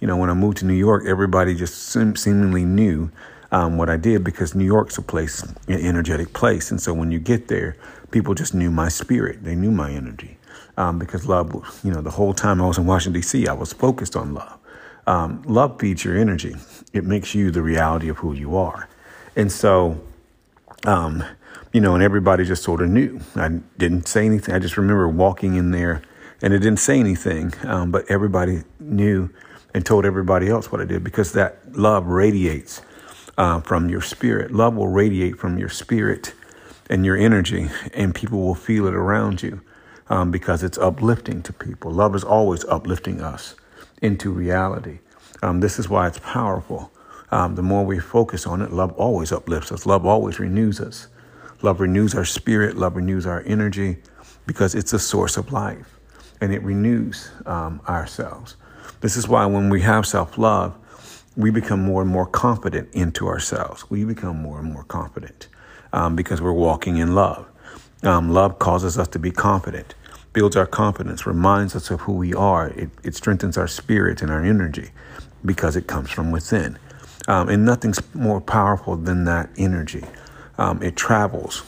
you 0.00 0.06
know. 0.08 0.16
When 0.16 0.30
I 0.30 0.34
moved 0.34 0.58
to 0.58 0.66
New 0.66 0.74
York, 0.74 1.04
everybody 1.06 1.54
just 1.54 1.74
seem, 1.90 2.16
seemingly 2.16 2.64
knew 2.64 3.10
um, 3.52 3.76
what 3.76 3.88
I 3.88 3.96
did 3.96 4.24
because 4.24 4.54
New 4.54 4.64
York's 4.64 4.98
a 4.98 5.02
place, 5.02 5.42
an 5.42 5.54
energetic 5.68 6.32
place, 6.32 6.70
and 6.70 6.80
so 6.80 6.92
when 6.92 7.10
you 7.10 7.18
get 7.18 7.48
there, 7.48 7.76
people 8.10 8.34
just 8.34 8.54
knew 8.54 8.70
my 8.70 8.88
spirit. 8.88 9.44
They 9.44 9.54
knew 9.54 9.70
my 9.70 9.90
energy 9.90 10.38
um, 10.76 10.98
because 10.98 11.26
love. 11.26 11.80
You 11.84 11.92
know, 11.92 12.00
the 12.00 12.10
whole 12.10 12.34
time 12.34 12.60
I 12.60 12.66
was 12.66 12.78
in 12.78 12.86
Washington 12.86 13.20
D.C., 13.20 13.46
I 13.46 13.52
was 13.52 13.72
focused 13.72 14.16
on 14.16 14.34
love. 14.34 14.58
Um, 15.06 15.42
love 15.46 15.78
feeds 15.78 16.04
your 16.04 16.16
energy. 16.16 16.54
It 16.92 17.04
makes 17.04 17.34
you 17.34 17.50
the 17.50 17.62
reality 17.62 18.08
of 18.08 18.18
who 18.18 18.32
you 18.32 18.56
are. 18.56 18.88
And 19.36 19.52
so, 19.52 20.00
um, 20.86 21.22
you 21.72 21.80
know, 21.80 21.94
and 21.94 22.02
everybody 22.02 22.44
just 22.44 22.62
sort 22.62 22.80
of 22.80 22.88
knew. 22.88 23.20
I 23.36 23.48
didn't 23.76 24.08
say 24.08 24.24
anything. 24.24 24.54
I 24.54 24.58
just 24.58 24.76
remember 24.76 25.08
walking 25.08 25.56
in 25.56 25.72
there 25.72 26.02
and 26.40 26.52
it 26.54 26.60
didn't 26.60 26.78
say 26.78 26.98
anything, 26.98 27.52
um, 27.64 27.90
but 27.90 28.10
everybody 28.10 28.62
knew 28.78 29.30
and 29.74 29.84
told 29.84 30.04
everybody 30.04 30.48
else 30.48 30.70
what 30.70 30.80
I 30.80 30.84
did 30.84 31.02
because 31.02 31.32
that 31.32 31.76
love 31.76 32.06
radiates 32.06 32.80
uh, 33.38 33.60
from 33.60 33.88
your 33.88 34.00
spirit. 34.00 34.50
Love 34.52 34.74
will 34.76 34.88
radiate 34.88 35.38
from 35.38 35.58
your 35.58 35.68
spirit 35.68 36.34
and 36.90 37.04
your 37.04 37.16
energy, 37.16 37.70
and 37.94 38.14
people 38.14 38.40
will 38.40 38.54
feel 38.54 38.86
it 38.86 38.94
around 38.94 39.42
you 39.42 39.60
um, 40.08 40.30
because 40.30 40.62
it's 40.62 40.78
uplifting 40.78 41.42
to 41.42 41.52
people. 41.52 41.90
Love 41.90 42.14
is 42.14 42.24
always 42.24 42.64
uplifting 42.66 43.20
us 43.20 43.54
into 44.02 44.30
reality. 44.30 44.98
Um, 45.42 45.60
this 45.60 45.78
is 45.78 45.88
why 45.88 46.06
it's 46.06 46.18
powerful. 46.20 46.90
Um, 47.30 47.54
the 47.54 47.62
more 47.62 47.84
we 47.84 47.98
focus 47.98 48.46
on 48.46 48.62
it, 48.62 48.72
love 48.72 48.92
always 48.92 49.32
uplifts 49.32 49.72
us. 49.72 49.86
Love 49.86 50.06
always 50.06 50.38
renews 50.38 50.80
us. 50.80 51.08
Love 51.62 51.80
renews 51.80 52.14
our 52.14 52.24
spirit. 52.24 52.76
Love 52.76 52.96
renews 52.96 53.26
our 53.26 53.42
energy 53.46 53.96
because 54.46 54.74
it's 54.74 54.92
a 54.92 54.98
source 54.98 55.36
of 55.36 55.52
life 55.52 55.98
and 56.40 56.52
it 56.52 56.62
renews 56.62 57.30
um, 57.46 57.80
ourselves. 57.88 58.56
This 59.00 59.16
is 59.16 59.28
why 59.28 59.46
when 59.46 59.70
we 59.70 59.80
have 59.82 60.06
self 60.06 60.38
love, 60.38 60.76
we 61.36 61.50
become 61.50 61.82
more 61.82 62.02
and 62.02 62.10
more 62.10 62.26
confident 62.26 62.88
into 62.92 63.26
ourselves. 63.26 63.90
We 63.90 64.04
become 64.04 64.36
more 64.36 64.60
and 64.60 64.72
more 64.72 64.84
confident 64.84 65.48
um, 65.92 66.14
because 66.14 66.40
we're 66.40 66.52
walking 66.52 66.96
in 66.98 67.14
love. 67.14 67.46
Um, 68.02 68.30
love 68.30 68.58
causes 68.58 68.98
us 68.98 69.08
to 69.08 69.18
be 69.18 69.30
confident, 69.30 69.94
builds 70.32 70.56
our 70.56 70.66
confidence, 70.66 71.26
reminds 71.26 71.74
us 71.74 71.90
of 71.90 72.02
who 72.02 72.12
we 72.12 72.34
are. 72.34 72.68
It, 72.68 72.90
it 73.02 73.14
strengthens 73.14 73.56
our 73.56 73.66
spirit 73.66 74.22
and 74.22 74.30
our 74.30 74.44
energy 74.44 74.90
because 75.44 75.76
it 75.76 75.86
comes 75.86 76.10
from 76.10 76.30
within. 76.30 76.78
Um, 77.26 77.48
and 77.48 77.64
nothing's 77.64 78.00
more 78.14 78.40
powerful 78.40 78.96
than 78.96 79.24
that 79.24 79.48
energy. 79.56 80.04
Um, 80.58 80.82
it 80.82 80.94
travels 80.94 81.62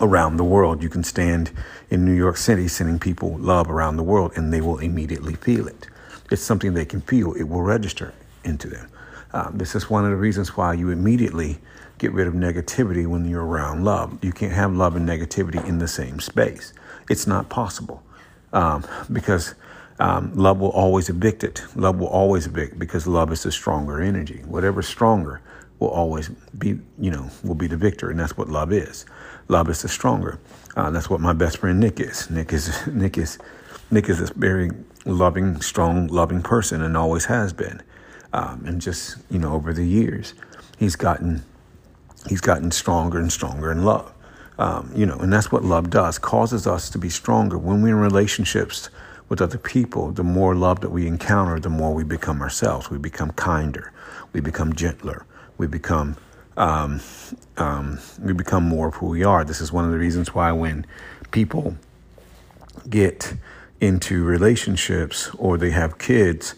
around 0.00 0.36
the 0.36 0.44
world. 0.44 0.82
You 0.82 0.88
can 0.88 1.02
stand 1.02 1.50
in 1.90 2.04
New 2.04 2.12
York 2.12 2.36
City 2.36 2.68
sending 2.68 2.98
people 2.98 3.36
love 3.38 3.70
around 3.70 3.96
the 3.96 4.02
world 4.02 4.32
and 4.36 4.52
they 4.52 4.60
will 4.60 4.78
immediately 4.78 5.34
feel 5.34 5.66
it. 5.66 5.88
It's 6.30 6.42
something 6.42 6.74
they 6.74 6.84
can 6.84 7.00
feel, 7.00 7.32
it 7.32 7.44
will 7.44 7.62
register 7.62 8.12
into 8.44 8.68
them. 8.68 8.88
Um, 9.32 9.58
this 9.58 9.74
is 9.74 9.90
one 9.90 10.04
of 10.04 10.10
the 10.10 10.16
reasons 10.16 10.56
why 10.56 10.74
you 10.74 10.90
immediately 10.90 11.58
get 11.98 12.12
rid 12.12 12.26
of 12.26 12.34
negativity 12.34 13.06
when 13.06 13.28
you're 13.28 13.44
around 13.44 13.84
love. 13.84 14.18
You 14.22 14.32
can't 14.32 14.52
have 14.52 14.74
love 14.74 14.96
and 14.96 15.08
negativity 15.08 15.64
in 15.66 15.78
the 15.78 15.88
same 15.88 16.20
space. 16.20 16.72
It's 17.10 17.26
not 17.26 17.48
possible 17.48 18.02
um, 18.52 18.84
because 19.12 19.54
um, 19.98 20.32
love 20.34 20.58
will 20.60 20.70
always 20.70 21.08
evict 21.08 21.44
it. 21.44 21.64
Love 21.74 21.98
will 21.98 22.06
always 22.06 22.46
evict 22.46 22.78
because 22.78 23.06
love 23.06 23.32
is 23.32 23.42
the 23.42 23.52
stronger 23.52 24.00
energy. 24.00 24.42
Whatever's 24.46 24.86
stronger 24.86 25.40
will 25.78 25.88
always 25.88 26.28
be, 26.56 26.78
you 26.98 27.10
know, 27.10 27.30
will 27.44 27.54
be 27.54 27.66
the 27.66 27.76
victor, 27.76 28.10
and 28.10 28.18
that's 28.18 28.36
what 28.36 28.48
love 28.48 28.72
is. 28.72 29.04
Love 29.48 29.68
is 29.68 29.82
the 29.82 29.88
stronger. 29.88 30.38
Uh, 30.76 30.90
that's 30.90 31.10
what 31.10 31.20
my 31.20 31.32
best 31.32 31.58
friend 31.58 31.80
Nick 31.80 32.00
is. 32.00 32.30
Nick 32.30 32.52
is 32.52 32.86
Nick 32.86 33.18
is 33.18 33.38
Nick 33.90 34.08
is 34.08 34.20
a 34.20 34.32
very 34.34 34.70
loving, 35.04 35.60
strong, 35.60 36.08
loving 36.08 36.42
person, 36.42 36.82
and 36.82 36.96
always 36.96 37.24
has 37.26 37.52
been. 37.52 37.82
Um, 38.32 38.64
and 38.66 38.80
just 38.80 39.16
you 39.30 39.38
know, 39.38 39.52
over 39.54 39.72
the 39.72 39.86
years, 39.86 40.34
he's 40.78 40.96
gotten 40.96 41.44
he's 42.28 42.40
gotten 42.40 42.70
stronger 42.70 43.18
and 43.18 43.32
stronger 43.32 43.72
in 43.72 43.84
love. 43.84 44.12
Um, 44.58 44.90
you 44.94 45.06
know, 45.06 45.18
and 45.18 45.32
that's 45.32 45.52
what 45.52 45.64
love 45.64 45.88
does. 45.88 46.18
Causes 46.18 46.66
us 46.66 46.90
to 46.90 46.98
be 46.98 47.08
stronger 47.08 47.56
when 47.56 47.80
we're 47.80 47.90
in 47.90 48.00
relationships 48.00 48.90
with 49.28 49.40
other 49.40 49.58
people, 49.58 50.10
the 50.10 50.24
more 50.24 50.54
love 50.54 50.80
that 50.80 50.90
we 50.90 51.06
encounter, 51.06 51.60
the 51.60 51.68
more 51.68 51.92
we 51.94 52.02
become 52.02 52.40
ourselves. 52.40 52.90
We 52.90 52.98
become 52.98 53.30
kinder. 53.32 53.92
We 54.32 54.40
become 54.40 54.72
gentler. 54.72 55.26
We 55.58 55.66
become 55.66 56.16
um, 56.56 57.00
um, 57.56 58.00
we 58.20 58.32
become 58.32 58.64
more 58.64 58.88
of 58.88 58.96
who 58.96 59.06
we 59.06 59.22
are. 59.22 59.44
This 59.44 59.60
is 59.60 59.72
one 59.72 59.84
of 59.84 59.92
the 59.92 59.98
reasons 59.98 60.34
why 60.34 60.50
when 60.50 60.86
people 61.30 61.76
get 62.90 63.34
into 63.80 64.24
relationships 64.24 65.30
or 65.38 65.56
they 65.56 65.70
have 65.70 65.98
kids, 65.98 66.56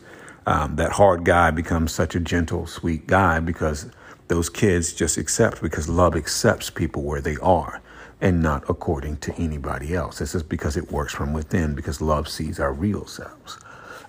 um, 0.51 0.75
that 0.75 0.91
hard 0.91 1.25
guy 1.25 1.53
becomes 1.53 1.93
such 1.93 2.17
a 2.17 2.21
gentle, 2.21 2.67
sweet 2.67 3.07
guy 3.07 3.39
because 3.39 3.89
those 4.27 4.51
kids 4.51 4.93
just 4.93 5.17
accept 5.17 5.63
because 5.63 5.89
love 5.89 6.17
accepts 6.17 6.71
people 6.71 7.05
where 7.05 7.21
they 7.21 7.37
are 7.37 7.81
and 8.21 8.43
not 8.43 8.69
according 8.69 9.17
to 9.19 9.33
anybody 9.37 9.95
else. 9.95 10.19
This 10.19 10.35
is 10.35 10.43
because 10.43 10.77
it 10.77 10.91
works 10.91 11.15
from 11.15 11.33
within, 11.33 11.77
because 11.77 12.01
love 12.01 12.29
sees 12.29 12.59
our 12.59 12.73
real 12.73 13.07
selves. 13.07 13.61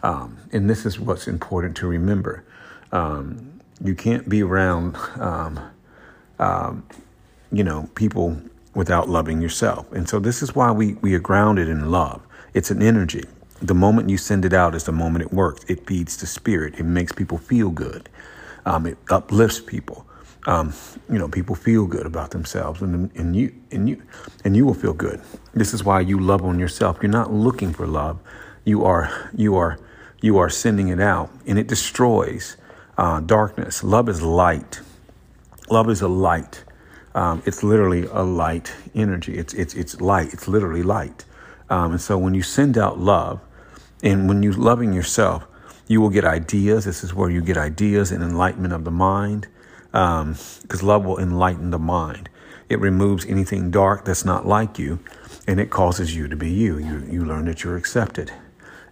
Um, 0.01 0.39
and 0.51 0.67
this 0.67 0.83
is 0.83 0.99
what's 0.99 1.27
important 1.27 1.77
to 1.77 1.87
remember. 1.87 2.43
Um, 2.91 3.61
you 3.79 3.93
can't 3.93 4.27
be 4.27 4.41
around, 4.41 4.97
um, 5.19 5.59
um, 6.39 6.87
you 7.51 7.63
know, 7.63 7.87
people 7.93 8.41
without 8.73 9.07
loving 9.07 9.43
yourself. 9.43 9.91
And 9.91 10.09
so 10.09 10.17
this 10.17 10.41
is 10.41 10.55
why 10.55 10.71
we, 10.71 10.95
we 10.95 11.13
are 11.13 11.19
grounded 11.19 11.69
in 11.69 11.91
love. 11.91 12.25
It's 12.55 12.71
an 12.71 12.81
energy. 12.81 13.25
The 13.61 13.75
moment 13.75 14.09
you 14.09 14.17
send 14.17 14.45
it 14.45 14.53
out 14.53 14.75
is 14.75 14.85
the 14.85 14.91
moment 14.91 15.23
it 15.23 15.33
works. 15.33 15.63
It 15.67 15.85
feeds 15.87 16.17
the 16.17 16.27
spirit. 16.27 16.75
It 16.79 16.83
makes 16.83 17.11
people 17.11 17.37
feel 17.37 17.69
good. 17.69 18.09
Um, 18.65 18.85
it 18.85 18.97
uplifts 19.09 19.59
people 19.59 20.05
um, 20.47 20.73
you 21.09 21.19
know, 21.19 21.27
people 21.27 21.55
feel 21.55 21.85
good 21.85 22.05
about 22.05 22.31
themselves, 22.31 22.81
and 22.81 23.11
and 23.15 23.35
you 23.35 23.53
and 23.71 23.87
you 23.87 24.01
and 24.43 24.55
you 24.55 24.65
will 24.65 24.73
feel 24.73 24.93
good. 24.93 25.21
This 25.53 25.73
is 25.73 25.83
why 25.83 25.99
you 26.01 26.19
love 26.19 26.43
on 26.43 26.59
yourself. 26.59 26.97
You're 27.01 27.11
not 27.11 27.31
looking 27.31 27.73
for 27.73 27.85
love. 27.85 28.19
You 28.65 28.83
are 28.85 29.29
you 29.35 29.55
are 29.55 29.79
you 30.21 30.37
are 30.39 30.49
sending 30.49 30.89
it 30.89 30.99
out, 30.99 31.29
and 31.45 31.59
it 31.59 31.67
destroys 31.67 32.57
uh, 32.97 33.19
darkness. 33.19 33.83
Love 33.83 34.09
is 34.09 34.21
light. 34.21 34.81
Love 35.69 35.89
is 35.89 36.01
a 36.01 36.07
light. 36.07 36.63
Um, 37.13 37.43
it's 37.45 37.61
literally 37.63 38.07
a 38.11 38.23
light 38.23 38.73
energy. 38.95 39.37
It's 39.37 39.53
it's 39.53 39.75
it's 39.75 40.01
light. 40.01 40.33
It's 40.33 40.47
literally 40.47 40.83
light. 40.83 41.25
Um, 41.69 41.91
and 41.91 42.01
so 42.01 42.17
when 42.17 42.33
you 42.33 42.41
send 42.41 42.77
out 42.77 42.99
love, 42.99 43.41
and 44.03 44.27
when 44.27 44.43
you're 44.43 44.53
loving 44.53 44.93
yourself, 44.93 45.45
you 45.87 46.01
will 46.01 46.09
get 46.09 46.25
ideas. 46.25 46.85
This 46.85 47.03
is 47.03 47.13
where 47.13 47.29
you 47.29 47.41
get 47.41 47.57
ideas 47.57 48.11
and 48.11 48.23
enlightenment 48.23 48.73
of 48.73 48.83
the 48.83 48.91
mind 48.91 49.47
because 49.91 50.81
um, 50.81 50.87
love 50.87 51.05
will 51.05 51.19
enlighten 51.19 51.71
the 51.71 51.79
mind. 51.79 52.29
It 52.69 52.79
removes 52.79 53.25
anything 53.25 53.69
dark 53.69 54.05
that's 54.05 54.23
not 54.23 54.47
like 54.47 54.79
you, 54.79 54.99
and 55.45 55.59
it 55.59 55.69
causes 55.69 56.15
you 56.15 56.29
to 56.29 56.35
be 56.37 56.49
you. 56.49 56.77
You, 56.77 57.05
you 57.09 57.25
learn 57.25 57.45
that 57.45 57.63
you're 57.63 57.75
accepted 57.75 58.31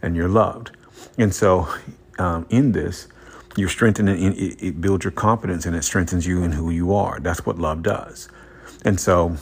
and 0.01 0.15
you're 0.15 0.27
loved. 0.27 0.71
And 1.17 1.33
so, 1.33 1.73
um, 2.17 2.45
in 2.49 2.73
this, 2.73 3.07
you're 3.55 3.69
strengthening, 3.69 4.33
it, 4.35 4.61
it 4.61 4.81
builds 4.81 5.05
your 5.05 5.11
confidence 5.11 5.65
and 5.65 5.75
it 5.75 5.83
strengthens 5.83 6.27
you 6.27 6.43
in 6.43 6.51
who 6.51 6.69
you 6.69 6.93
are. 6.93 7.19
That's 7.21 7.45
what 7.45 7.57
love 7.57 7.81
does. 7.83 8.27
And 8.83 8.99
so, 8.99 9.37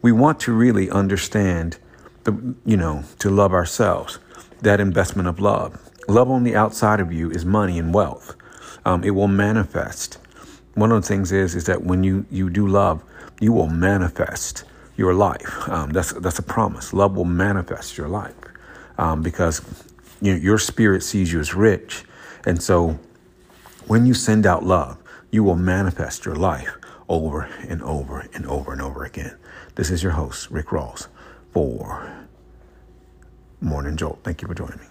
we 0.00 0.12
want 0.12 0.40
to 0.40 0.52
really 0.52 0.90
understand 0.90 1.76
the, 2.24 2.54
you 2.64 2.78
know, 2.78 3.04
to 3.18 3.28
love 3.28 3.52
ourselves, 3.52 4.18
that 4.64 4.80
investment 4.80 5.28
of 5.28 5.40
love. 5.40 5.78
Love 6.08 6.30
on 6.30 6.44
the 6.44 6.56
outside 6.56 7.00
of 7.00 7.12
you 7.12 7.30
is 7.30 7.44
money 7.44 7.78
and 7.78 7.94
wealth. 7.94 8.36
Um, 8.84 9.04
it 9.04 9.10
will 9.10 9.28
manifest 9.28 10.18
one 10.74 10.90
of 10.90 11.02
the 11.02 11.08
things 11.08 11.32
is 11.32 11.54
is 11.54 11.64
that 11.64 11.84
when 11.84 12.02
you 12.04 12.26
you 12.30 12.50
do 12.50 12.66
love, 12.66 13.02
you 13.40 13.52
will 13.52 13.68
manifest 13.68 14.64
your 14.96 15.14
life. 15.14 15.68
Um, 15.68 15.90
that's 15.90 16.12
that's 16.14 16.38
a 16.38 16.42
promise. 16.42 16.92
Love 16.92 17.16
will 17.16 17.24
manifest 17.24 17.96
your 17.96 18.08
life 18.08 18.34
um, 18.98 19.22
because 19.22 19.62
you 20.20 20.32
know, 20.32 20.38
your 20.38 20.58
spirit 20.58 21.02
sees 21.02 21.32
you 21.32 21.40
as 21.40 21.54
rich, 21.54 22.04
and 22.44 22.62
so 22.62 22.98
when 23.86 24.06
you 24.06 24.14
send 24.14 24.46
out 24.46 24.64
love, 24.64 24.98
you 25.30 25.44
will 25.44 25.56
manifest 25.56 26.24
your 26.24 26.36
life 26.36 26.76
over 27.08 27.42
and 27.68 27.82
over 27.82 28.28
and 28.32 28.46
over 28.46 28.72
and 28.72 28.80
over 28.80 29.04
again. 29.04 29.36
This 29.74 29.90
is 29.90 30.02
your 30.02 30.12
host, 30.12 30.50
Rick 30.50 30.66
Rawls, 30.66 31.08
for 31.52 32.12
Morning 33.64 33.96
Jolt. 33.96 34.18
Thank 34.22 34.42
you 34.42 34.48
for 34.48 34.52
joining 34.52 34.78
me. 34.78 34.84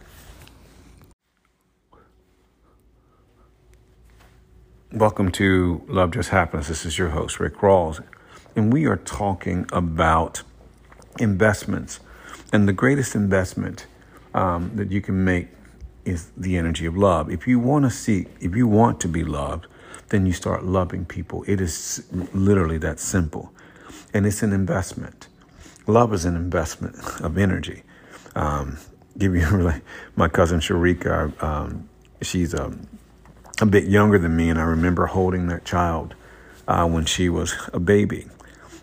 Welcome 4.92 5.32
to 5.34 5.84
Love 5.88 6.10
Just 6.10 6.30
Happens. 6.30 6.70
This 6.70 6.84
is 6.84 6.98
your 6.98 7.10
host, 7.10 7.39
Rick 7.39 7.58
Rawls, 7.58 8.03
and 8.56 8.74
we 8.74 8.86
are 8.88 8.98
talking 8.98 9.68
about 9.72 10.42
investments. 11.20 12.00
And 12.51 12.68
the 12.68 12.74
greatest 12.74 13.13
investment 13.13 13.86
um, 14.34 14.72
that 14.74 14.92
you 14.92 15.01
can 15.01 15.24
make 15.24 15.50
is 16.03 16.32
the 16.36 16.58
energy 16.58 16.88
of 16.88 16.98
love. 16.98 17.30
If 17.30 17.48
you 17.48 17.60
want 17.60 17.86
to 17.86 17.92
see, 17.92 18.25
if 18.39 18.56
you 18.56 18.68
want 18.68 19.00
to 19.01 19.08
be 19.08 19.24
loved, 19.24 19.68
then 20.10 20.25
you 20.25 20.34
start 20.34 20.65
loving 20.65 21.06
people. 21.06 21.44
It 21.46 21.62
is 21.62 22.08
literally 22.34 22.80
that 22.80 23.00
simple. 23.00 23.53
And 24.15 24.25
it's 24.25 24.42
an 24.42 24.51
investment. 24.51 25.27
Love 25.86 26.12
is 26.12 26.25
an 26.25 26.36
investment 26.36 26.96
of 27.22 27.38
energy. 27.38 27.84
Um, 28.36 28.78
give 29.18 29.36
you 29.36 29.74
my 30.16 30.28
cousin 30.28 30.60
Sharika, 30.60 31.42
um, 31.42 31.90
she's 32.22 32.54
a, 32.54 32.66
um, 32.66 32.88
a 33.62 33.66
bit 33.66 33.86
younger 33.86 34.18
than 34.18 34.36
me, 34.36 34.50
and 34.50 34.60
I 34.60 34.63
remember 34.63 35.06
holding 35.06 35.48
that 35.48 35.63
child 35.66 36.16
uh, 36.68 36.88
when 36.88 37.06
she 37.06 37.30
was 37.30 37.54
a 37.72 37.80
baby. 37.80 38.28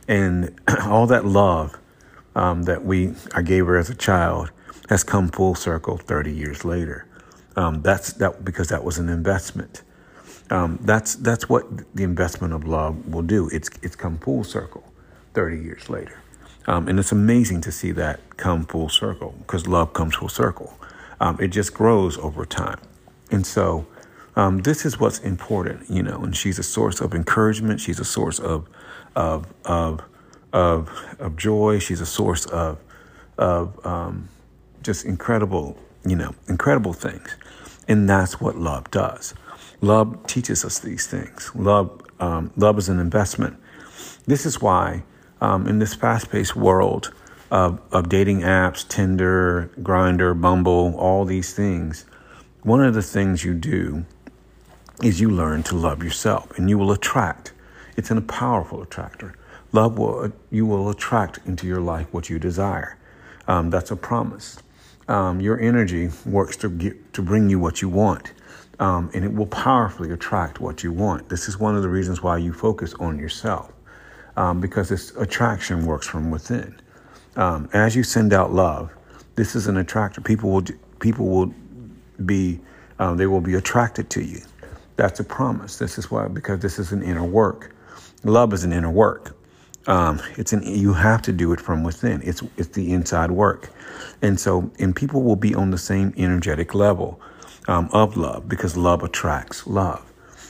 And 0.07 0.59
all 0.85 1.07
that 1.07 1.25
love 1.25 1.79
um, 2.35 2.63
that 2.65 2.85
we 2.85 3.15
I 3.35 3.43
gave 3.43 3.67
her 3.67 3.77
as 3.77 3.91
a 3.91 3.95
child 3.95 4.51
has 4.89 5.05
come 5.05 5.29
full 5.29 5.55
circle 5.55 5.97
30 5.97 6.33
years 6.33 6.65
later. 6.65 7.07
Um, 7.57 7.83
that's 7.83 8.13
that 8.15 8.45
because 8.45 8.69
that 8.69 8.85
was 8.85 8.99
an 8.99 9.09
investment. 9.09 9.83
Um, 10.51 10.79
that's 10.83 11.15
that's 11.17 11.49
what 11.49 11.67
the 11.95 12.03
investment 12.03 12.55
of 12.55 12.67
love 12.67 13.07
will 13.07 13.23
do. 13.23 13.49
It's 13.51 13.71
it's 13.83 13.97
come 13.97 14.19
full 14.19 14.45
circle 14.45 14.85
30 15.35 15.61
years 15.63 15.89
later. 15.89 16.21
Um, 16.71 16.87
and 16.87 17.01
it's 17.01 17.11
amazing 17.11 17.63
to 17.63 17.73
see 17.73 17.91
that 17.93 18.21
come 18.37 18.65
full 18.65 18.89
circle 18.89 19.35
because 19.39 19.67
love 19.67 19.93
comes 19.93 20.15
full 20.15 20.29
circle. 20.29 20.79
Um, 21.19 21.37
it 21.41 21.49
just 21.49 21.75
grows 21.75 22.17
over 22.17 22.47
time. 22.47 22.79
And 23.33 23.45
so 23.45 23.89
um, 24.37 24.59
this 24.59 24.87
is 24.87 25.01
what's 25.01 25.19
important, 25.19 25.91
you 25.91 26.01
know, 26.01 26.23
and 26.23 26.37
she's 26.37 26.61
a 26.61 26.63
source 26.63 27.01
of 27.01 27.13
encouragement. 27.13 27.81
She's 27.81 27.99
a 27.99 28.05
source 28.05 28.39
of, 28.39 28.69
of, 29.17 29.53
of, 29.65 30.03
of, 30.53 30.89
of 31.19 31.35
joy. 31.35 31.81
She's 31.81 32.01
a 32.01 32.07
source 32.07 32.47
of, 32.47 32.79
of 33.37 33.85
um, 33.85 34.29
just 34.85 35.05
incredible, 35.05 35.77
you 36.07 36.15
know, 36.15 36.37
incredible 36.47 36.93
things. 36.93 37.35
And 37.89 38.09
that's 38.09 38.41
what 38.41 38.57
love 38.57 38.89
does. 38.93 39.35
Love 39.81 40.25
teaches 40.29 40.65
us 40.65 40.79
these 40.79 41.09
things. 41.09 41.51
Love, 41.53 42.01
um, 42.21 42.53
love 42.57 42.79
is 42.79 42.89
an 42.89 43.01
investment. 43.01 43.57
This 44.29 44.47
is 44.47 44.63
why 44.63 45.03
um, 45.41 45.67
in 45.67 45.79
this 45.79 45.95
fast-paced 45.95 46.57
world 46.57 47.13
of, 47.51 47.81
of 47.93 48.09
dating 48.09 48.41
apps, 48.41 48.87
Tinder, 48.87 49.71
Grindr, 49.81 50.41
Bumble, 50.41 50.95
all 50.97 51.25
these 51.25 51.53
things, 51.53 52.05
one 52.63 52.83
of 52.85 52.95
the 52.95 53.03
things 53.03 53.45
you 53.45 53.55
do 53.55 54.05
is 55.03 55.21
you 55.21 55.31
learn 55.31 55.63
to 55.65 55.77
love 55.77 56.03
yourself, 56.03 56.57
and 56.59 56.69
you 56.69 56.77
will 56.77 56.93
attract. 56.93 57.53
It's 57.97 58.11
a 58.11 58.21
powerful 58.21 58.83
attractor. 58.83 59.35
Love 59.73 59.99
will 59.99 60.33
you 60.51 60.67
will 60.67 60.91
attract 60.91 61.39
into 61.47 61.67
your 61.67 61.81
life 61.81 62.07
what 62.13 62.29
you 62.29 62.39
desire. 62.39 62.99
Um, 63.47 63.71
that's 63.71 63.91
a 63.91 63.97
promise. 63.97 64.59
Um, 65.09 65.41
your 65.41 65.59
energy 65.61 66.11
works 66.27 66.57
to 66.59 66.69
get, 66.69 67.13
to 67.15 67.23
bring 67.23 67.49
you 67.49 67.59
what 67.59 67.81
you 67.81 67.89
want, 67.89 68.33
um, 68.79 69.11
and 69.15 69.25
it 69.25 69.33
will 69.33 69.47
powerfully 69.47 70.11
attract 70.13 70.61
what 70.61 70.85
you 70.85 70.93
want. 70.93 71.29
This 71.29 71.49
is 71.49 71.59
one 71.59 71.77
of 71.77 71.83
the 71.83 71.89
reasons 71.89 72.23
why 72.23 72.37
you 72.39 72.53
focus 72.53 72.95
on 72.95 73.19
yourself 73.19 73.73
um, 74.41 74.59
because 74.59 74.89
this 74.89 75.15
attraction 75.17 75.85
works 75.85 76.07
from 76.07 76.31
within. 76.31 76.75
Um, 77.37 77.69
as 77.75 77.95
you 77.95 78.03
send 78.03 78.33
out 78.33 78.53
love, 78.53 78.91
this 79.37 79.55
is 79.55 79.67
an 79.67 79.77
attractor. 79.77 80.23
People 80.23 80.51
will 80.51 80.65
people 80.99 81.27
will 81.27 81.55
be 82.25 82.59
um, 82.99 83.19
they 83.19 83.27
will 83.27 83.43
be 83.43 83.55
attracted 83.55 84.09
to 84.11 84.25
you. 84.25 84.41
That's 84.97 85.21
a 85.21 85.25
promise. 85.25 85.77
This 85.77 85.99
is 85.99 86.11
why 86.11 86.27
because 86.29 86.61
this 86.61 86.79
is 86.79 86.91
an 86.91 87.03
inner 87.03 87.25
work. 87.25 87.75
Love 88.25 88.55
is 88.55 88.65
an 88.65 88.73
inner 88.73 88.91
work. 88.91 89.37
Um, 89.87 90.21
it's 90.39 90.55
an 90.55 90.63
you 90.63 90.95
have 90.95 91.21
to 91.23 91.33
do 91.33 91.53
it 91.53 91.61
from 91.61 91.85
within. 91.85 92.23
It's 92.25 92.43
it's 92.57 92.69
the 92.69 92.93
inside 92.95 93.31
work, 93.31 93.69
and 94.23 94.41
so 94.41 94.71
and 94.79 94.97
people 94.97 95.23
will 95.23 95.37
be 95.37 95.55
on 95.55 95.71
the 95.71 95.79
same 95.79 96.15
energetic 96.17 96.75
level 96.75 97.21
um, 97.69 97.91
of 97.93 98.17
love 98.17 98.49
because 98.49 98.75
love 98.75 99.03
attracts 99.03 99.67
love. 99.67 100.03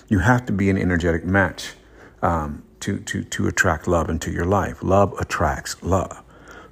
You 0.08 0.20
have 0.20 0.46
to 0.46 0.52
be 0.52 0.70
an 0.70 0.78
energetic 0.78 1.24
match 1.24 1.74
um, 2.22 2.62
to, 2.80 2.98
to, 3.00 3.24
to 3.24 3.48
attract 3.48 3.86
love 3.86 4.10
into 4.10 4.30
your 4.30 4.44
life. 4.44 4.82
Love 4.82 5.14
attracts 5.18 5.82
love. 5.82 6.22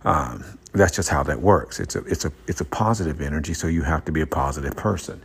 Um, 0.04 0.44
that's 0.72 0.96
just 0.96 1.08
how 1.08 1.22
that 1.24 1.40
works. 1.40 1.80
It's 1.80 1.96
a, 1.96 2.04
it's, 2.04 2.24
a, 2.24 2.32
it's 2.46 2.60
a 2.60 2.64
positive 2.64 3.20
energy, 3.20 3.54
so 3.54 3.66
you 3.66 3.82
have 3.82 4.04
to 4.06 4.12
be 4.12 4.20
a 4.20 4.26
positive 4.26 4.76
person. 4.76 5.22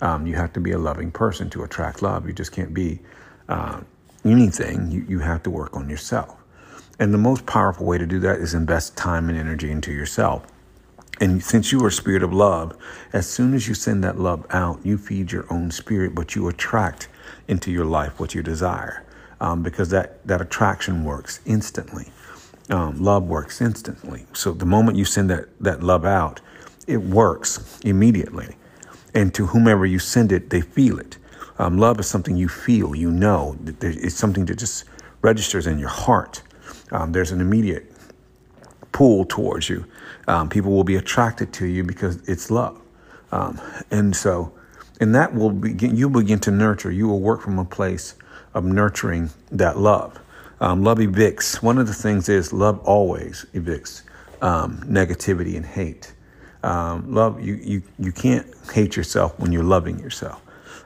Um, 0.00 0.26
you 0.26 0.34
have 0.34 0.52
to 0.54 0.60
be 0.60 0.72
a 0.72 0.78
loving 0.78 1.10
person 1.10 1.50
to 1.50 1.64
attract 1.64 2.02
love. 2.02 2.26
You 2.26 2.32
just 2.32 2.52
can't 2.52 2.74
be 2.74 3.00
uh, 3.48 3.80
anything. 4.24 4.90
You, 4.90 5.04
you 5.08 5.18
have 5.20 5.42
to 5.44 5.50
work 5.50 5.76
on 5.76 5.88
yourself. 5.88 6.36
And 6.98 7.12
the 7.12 7.18
most 7.18 7.46
powerful 7.46 7.86
way 7.86 7.98
to 7.98 8.06
do 8.06 8.20
that 8.20 8.38
is 8.40 8.54
invest 8.54 8.96
time 8.96 9.28
and 9.28 9.38
energy 9.38 9.70
into 9.70 9.92
yourself. 9.92 10.46
And 11.20 11.42
since 11.42 11.72
you 11.72 11.82
are 11.84 11.88
a 11.88 11.92
spirit 11.92 12.22
of 12.22 12.32
love, 12.32 12.76
as 13.12 13.28
soon 13.28 13.54
as 13.54 13.68
you 13.68 13.74
send 13.74 14.04
that 14.04 14.18
love 14.18 14.46
out, 14.50 14.84
you 14.84 14.98
feed 14.98 15.32
your 15.32 15.46
own 15.50 15.70
spirit, 15.70 16.14
but 16.14 16.34
you 16.34 16.48
attract 16.48 17.08
into 17.48 17.70
your 17.70 17.86
life 17.86 18.20
what 18.20 18.34
you 18.34 18.42
desire 18.42 19.05
um, 19.40 19.62
because 19.62 19.90
that, 19.90 20.26
that 20.26 20.40
attraction 20.40 21.04
works 21.04 21.40
instantly. 21.44 22.06
Um, 22.68 23.00
love 23.00 23.24
works 23.24 23.60
instantly. 23.60 24.26
So 24.32 24.52
the 24.52 24.66
moment 24.66 24.98
you 24.98 25.04
send 25.04 25.30
that, 25.30 25.48
that 25.60 25.82
love 25.82 26.04
out, 26.04 26.40
it 26.86 26.98
works 26.98 27.80
immediately. 27.84 28.56
And 29.14 29.32
to 29.34 29.46
whomever 29.46 29.86
you 29.86 29.98
send 29.98 30.32
it, 30.32 30.50
they 30.50 30.60
feel 30.60 30.98
it. 30.98 31.18
Um, 31.58 31.78
love 31.78 31.98
is 32.00 32.06
something 32.06 32.36
you 32.36 32.48
feel, 32.48 32.94
you 32.94 33.10
know. 33.10 33.56
It's 33.80 34.14
something 34.14 34.44
that 34.46 34.58
just 34.58 34.84
registers 35.22 35.66
in 35.66 35.78
your 35.78 35.88
heart. 35.88 36.42
Um, 36.90 37.12
there's 37.12 37.32
an 37.32 37.40
immediate 37.40 37.92
pull 38.92 39.24
towards 39.24 39.68
you. 39.68 39.86
Um, 40.28 40.48
people 40.48 40.72
will 40.72 40.84
be 40.84 40.96
attracted 40.96 41.52
to 41.54 41.66
you 41.66 41.84
because 41.84 42.16
it's 42.28 42.50
love. 42.50 42.80
Um, 43.32 43.60
and 43.90 44.14
so, 44.14 44.52
and 45.00 45.14
that 45.14 45.34
will 45.34 45.50
begin, 45.50 45.96
you 45.96 46.08
begin 46.08 46.38
to 46.40 46.50
nurture. 46.50 46.90
You 46.90 47.08
will 47.08 47.20
work 47.20 47.42
from 47.42 47.58
a 47.58 47.64
place 47.64 48.14
of 48.56 48.64
nurturing 48.64 49.30
that 49.52 49.78
love. 49.78 50.18
Um, 50.60 50.82
love 50.82 50.98
evicts. 50.98 51.62
One 51.62 51.76
of 51.78 51.86
the 51.86 51.94
things 51.94 52.28
is 52.30 52.54
love 52.54 52.80
always 52.80 53.44
evicts 53.52 54.02
um, 54.40 54.78
negativity 54.84 55.56
and 55.56 55.64
hate. 55.64 56.14
Um, 56.62 57.12
love 57.12 57.40
you, 57.40 57.54
you 57.54 57.82
you 57.98 58.10
can't 58.10 58.46
hate 58.72 58.96
yourself 58.96 59.38
when 59.38 59.52
you're 59.52 59.62
loving 59.62 59.98
yourself. 60.00 60.42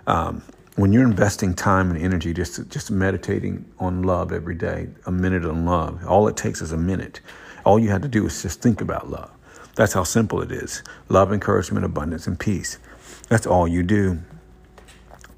Um, 0.09 0.43
when 0.75 0.93
you're 0.93 1.05
investing 1.05 1.55
time 1.55 1.91
and 1.91 2.03
energy 2.03 2.35
just 2.35 2.69
just 2.69 2.91
meditating 2.91 3.65
on 3.79 4.03
love 4.03 4.33
every 4.33 4.57
day, 4.57 4.89
a 5.07 5.13
minute 5.13 5.45
on 5.45 5.65
love. 5.65 6.05
All 6.07 6.27
it 6.27 6.37
takes 6.37 6.61
is 6.61 6.73
a 6.73 6.77
minute. 6.77 7.21
All 7.65 7.79
you 7.79 7.91
have 7.91 8.03
to 8.03 8.09
do 8.09 8.27
is 8.27 8.43
just 8.43 8.61
think 8.61 8.81
about 8.81 9.09
love. 9.09 9.31
That's 9.77 9.93
how 9.93 10.03
simple 10.03 10.43
it 10.43 10.51
is. 10.51 10.83
Love, 11.09 11.33
encouragement, 11.33 11.85
abundance, 11.85 12.27
and 12.27 12.39
peace. 12.39 12.79
That's 13.29 13.47
all 13.47 13.69
you 13.69 13.85
do. 13.85 14.19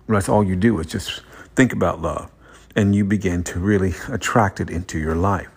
That's 0.09 0.31
all 0.31 0.43
you 0.43 0.57
do 0.57 0.81
is 0.81 0.87
just 0.87 1.23
think 1.55 1.73
about 1.73 2.01
love 2.01 2.31
and 2.75 2.95
you 2.95 3.05
begin 3.05 3.43
to 3.45 3.61
really 3.61 3.95
attract 4.09 4.61
it 4.61 4.71
into 4.71 4.99
your 4.99 5.15
life. 5.15 5.49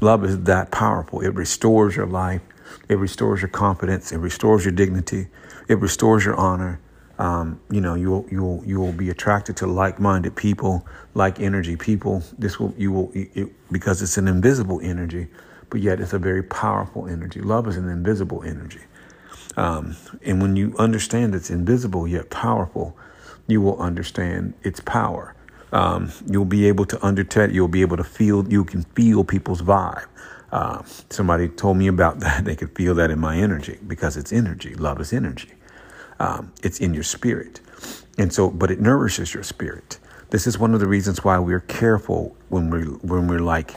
Love 0.00 0.24
is 0.24 0.42
that 0.44 0.70
powerful. 0.70 1.20
It 1.20 1.34
restores 1.34 1.96
your 1.96 2.06
life. 2.06 2.42
It 2.88 2.96
restores 2.96 3.42
your 3.42 3.48
confidence. 3.48 4.12
It 4.12 4.18
restores 4.18 4.64
your 4.64 4.72
dignity. 4.72 5.28
It 5.68 5.78
restores 5.78 6.24
your 6.24 6.36
honor. 6.36 6.80
Um, 7.18 7.60
you 7.68 7.80
know, 7.80 7.94
you'll 7.94 8.26
you'll 8.30 8.62
you 8.64 8.78
will 8.78 8.92
be 8.92 9.10
attracted 9.10 9.56
to 9.56 9.66
like-minded 9.66 10.36
people, 10.36 10.86
like 11.14 11.40
energy 11.40 11.74
people. 11.74 12.22
This 12.38 12.60
will 12.60 12.72
you 12.78 12.92
will 12.92 13.10
it, 13.12 13.50
because 13.72 14.02
it's 14.02 14.16
an 14.18 14.28
invisible 14.28 14.80
energy, 14.82 15.26
but 15.68 15.80
yet 15.80 16.00
it's 16.00 16.12
a 16.12 16.18
very 16.20 16.44
powerful 16.44 17.08
energy. 17.08 17.40
Love 17.40 17.66
is 17.66 17.76
an 17.76 17.88
invisible 17.88 18.44
energy, 18.44 18.82
um, 19.56 19.96
and 20.24 20.40
when 20.40 20.54
you 20.54 20.76
understand 20.78 21.34
it's 21.34 21.50
invisible 21.50 22.06
yet 22.06 22.30
powerful, 22.30 22.96
you 23.48 23.60
will 23.60 23.78
understand 23.80 24.54
its 24.62 24.78
power. 24.78 25.34
Um, 25.72 26.12
you'll 26.30 26.44
be 26.44 26.68
able 26.68 26.84
to 26.86 27.04
undertake, 27.04 27.50
you'll 27.52 27.66
be 27.66 27.82
able 27.82 27.96
to 27.96 28.04
feel, 28.04 28.46
you 28.48 28.64
can 28.64 28.84
feel 28.94 29.24
people's 29.24 29.62
vibe. 29.62 30.06
Uh, 30.52 30.82
somebody 31.10 31.48
told 31.48 31.76
me 31.76 31.88
about 31.88 32.20
that. 32.20 32.44
They 32.44 32.54
could 32.54 32.74
feel 32.76 32.94
that 32.94 33.10
in 33.10 33.18
my 33.18 33.36
energy 33.36 33.78
because 33.86 34.16
it's 34.16 34.32
energy. 34.32 34.74
Love 34.74 35.00
is 35.00 35.12
energy. 35.12 35.52
Um, 36.20 36.52
it's 36.62 36.78
in 36.78 36.94
your 36.94 37.02
spirit. 37.02 37.60
And 38.18 38.32
so, 38.32 38.50
but 38.50 38.70
it 38.70 38.80
nourishes 38.80 39.34
your 39.34 39.42
spirit. 39.42 39.98
This 40.30 40.46
is 40.46 40.58
one 40.58 40.74
of 40.74 40.80
the 40.80 40.88
reasons 40.88 41.24
why 41.24 41.38
we're 41.38 41.60
careful 41.60 42.36
when 42.48 42.70
we're, 42.70 42.84
when 42.84 43.28
we're 43.28 43.40
like, 43.40 43.74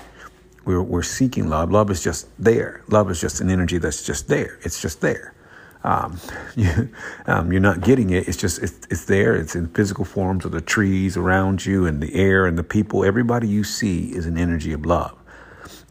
we're, 0.66 0.82
we're 0.82 1.04
seeking 1.04 1.50
love. 1.50 1.72
Love 1.72 1.90
is 1.90 2.04
just 2.04 2.28
there. 2.38 2.84
Love 2.90 3.10
is 3.10 3.22
just 3.22 3.42
an 3.42 3.50
energy 3.50 3.78
that's 3.78 4.04
just 4.04 4.28
there. 4.28 4.60
It's 4.64 4.82
just 4.82 5.02
there 5.02 5.34
um, 5.84 6.20
you, 6.56 6.90
um, 7.26 7.52
you're 7.52 7.62
not 7.62 7.82
getting 7.82 8.10
it. 8.12 8.28
It's 8.28 8.38
just 8.38 8.62
it's, 8.62 8.80
it's 8.90 9.06
there. 9.06 9.36
It's 9.36 9.56
in 9.56 9.68
physical 9.70 10.06
forms 10.06 10.46
of 10.46 10.52
the 10.52 10.62
trees 10.62 11.18
around 11.18 11.66
you 11.66 11.86
and 11.86 12.02
the 12.02 12.14
air 12.16 12.46
and 12.46 12.58
the 12.58 12.64
people. 12.64 13.04
Everybody 13.04 13.48
you 13.48 13.64
see 13.64 14.14
is 14.16 14.26
an 14.26 14.38
energy 14.38 14.74
of 14.74 14.86
love. 14.86 15.18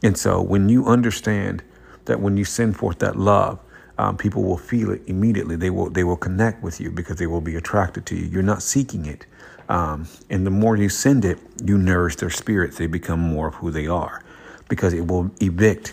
And 0.03 0.17
so 0.17 0.41
when 0.41 0.69
you 0.69 0.87
understand 0.87 1.63
that 2.07 2.21
when 2.21 2.37
you 2.37 2.45
send 2.45 2.77
forth 2.77 2.99
that 3.01 3.17
love, 3.17 3.59
um, 3.99 4.17
people 4.17 4.43
will 4.43 4.57
feel 4.57 4.91
it 4.91 5.03
immediately. 5.07 5.57
They 5.57 5.71
will 5.71 5.91
they 5.91 6.05
will 6.05 6.17
connect 6.17 6.63
with 6.63 6.81
you 6.81 6.91
because 6.91 7.17
they 7.17 7.27
will 7.27 7.43
be 7.43 7.57
attracted 7.57 8.07
to 8.07 8.17
you. 8.17 8.27
You're 8.27 8.43
not 8.43 8.63
seeking 8.63 9.05
it. 9.05 9.27
Um, 9.69 10.09
and 10.31 10.47
the 10.47 10.51
more 10.51 10.77
you 10.77 10.89
send 10.89 11.25
it, 11.25 11.39
you 11.63 11.79
nourish 11.79 12.17
their 12.17 12.31
spirits. 12.31 12.79
They 12.79 12.87
become 12.87 13.21
more 13.21 13.49
of 13.49 13.55
who 13.57 13.71
they 13.71 13.87
are 13.87 14.25
because 14.69 14.95
it 14.95 15.07
will 15.07 15.31
evict 15.41 15.93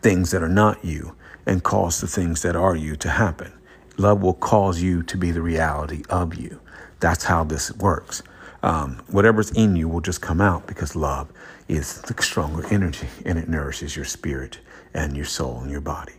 things 0.00 0.30
that 0.30 0.42
are 0.42 0.48
not 0.48 0.84
you 0.84 1.14
and 1.46 1.62
cause 1.62 2.00
the 2.00 2.06
things 2.06 2.42
that 2.42 2.56
are 2.56 2.76
you 2.76 2.96
to 2.96 3.10
happen. 3.10 3.52
Love 3.98 4.22
will 4.22 4.34
cause 4.34 4.80
you 4.80 5.02
to 5.02 5.16
be 5.16 5.30
the 5.30 5.42
reality 5.42 6.02
of 6.08 6.34
you. 6.34 6.60
That's 7.00 7.24
how 7.24 7.44
this 7.44 7.72
works. 7.72 8.22
Um, 8.62 9.02
whatever's 9.08 9.50
in 9.50 9.76
you 9.76 9.88
will 9.88 10.00
just 10.00 10.22
come 10.22 10.40
out 10.40 10.66
because 10.66 10.94
love 10.94 11.28
is 11.68 12.00
the 12.02 12.22
stronger 12.22 12.66
energy 12.68 13.08
and 13.24 13.38
it 13.38 13.48
nourishes 13.48 13.96
your 13.96 14.04
spirit 14.04 14.58
and 14.94 15.16
your 15.16 15.26
soul 15.26 15.60
and 15.60 15.70
your 15.70 15.80
body 15.80 16.14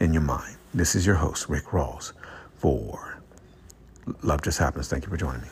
and 0.00 0.12
your 0.12 0.22
mind. 0.22 0.56
This 0.74 0.94
is 0.94 1.06
your 1.06 1.16
host, 1.16 1.48
Rick 1.48 1.66
Rawls, 1.66 2.12
for 2.58 3.20
Love 4.22 4.42
Just 4.42 4.58
Happens. 4.58 4.88
Thank 4.88 5.04
you 5.04 5.10
for 5.10 5.16
joining 5.16 5.42
me. 5.42 5.48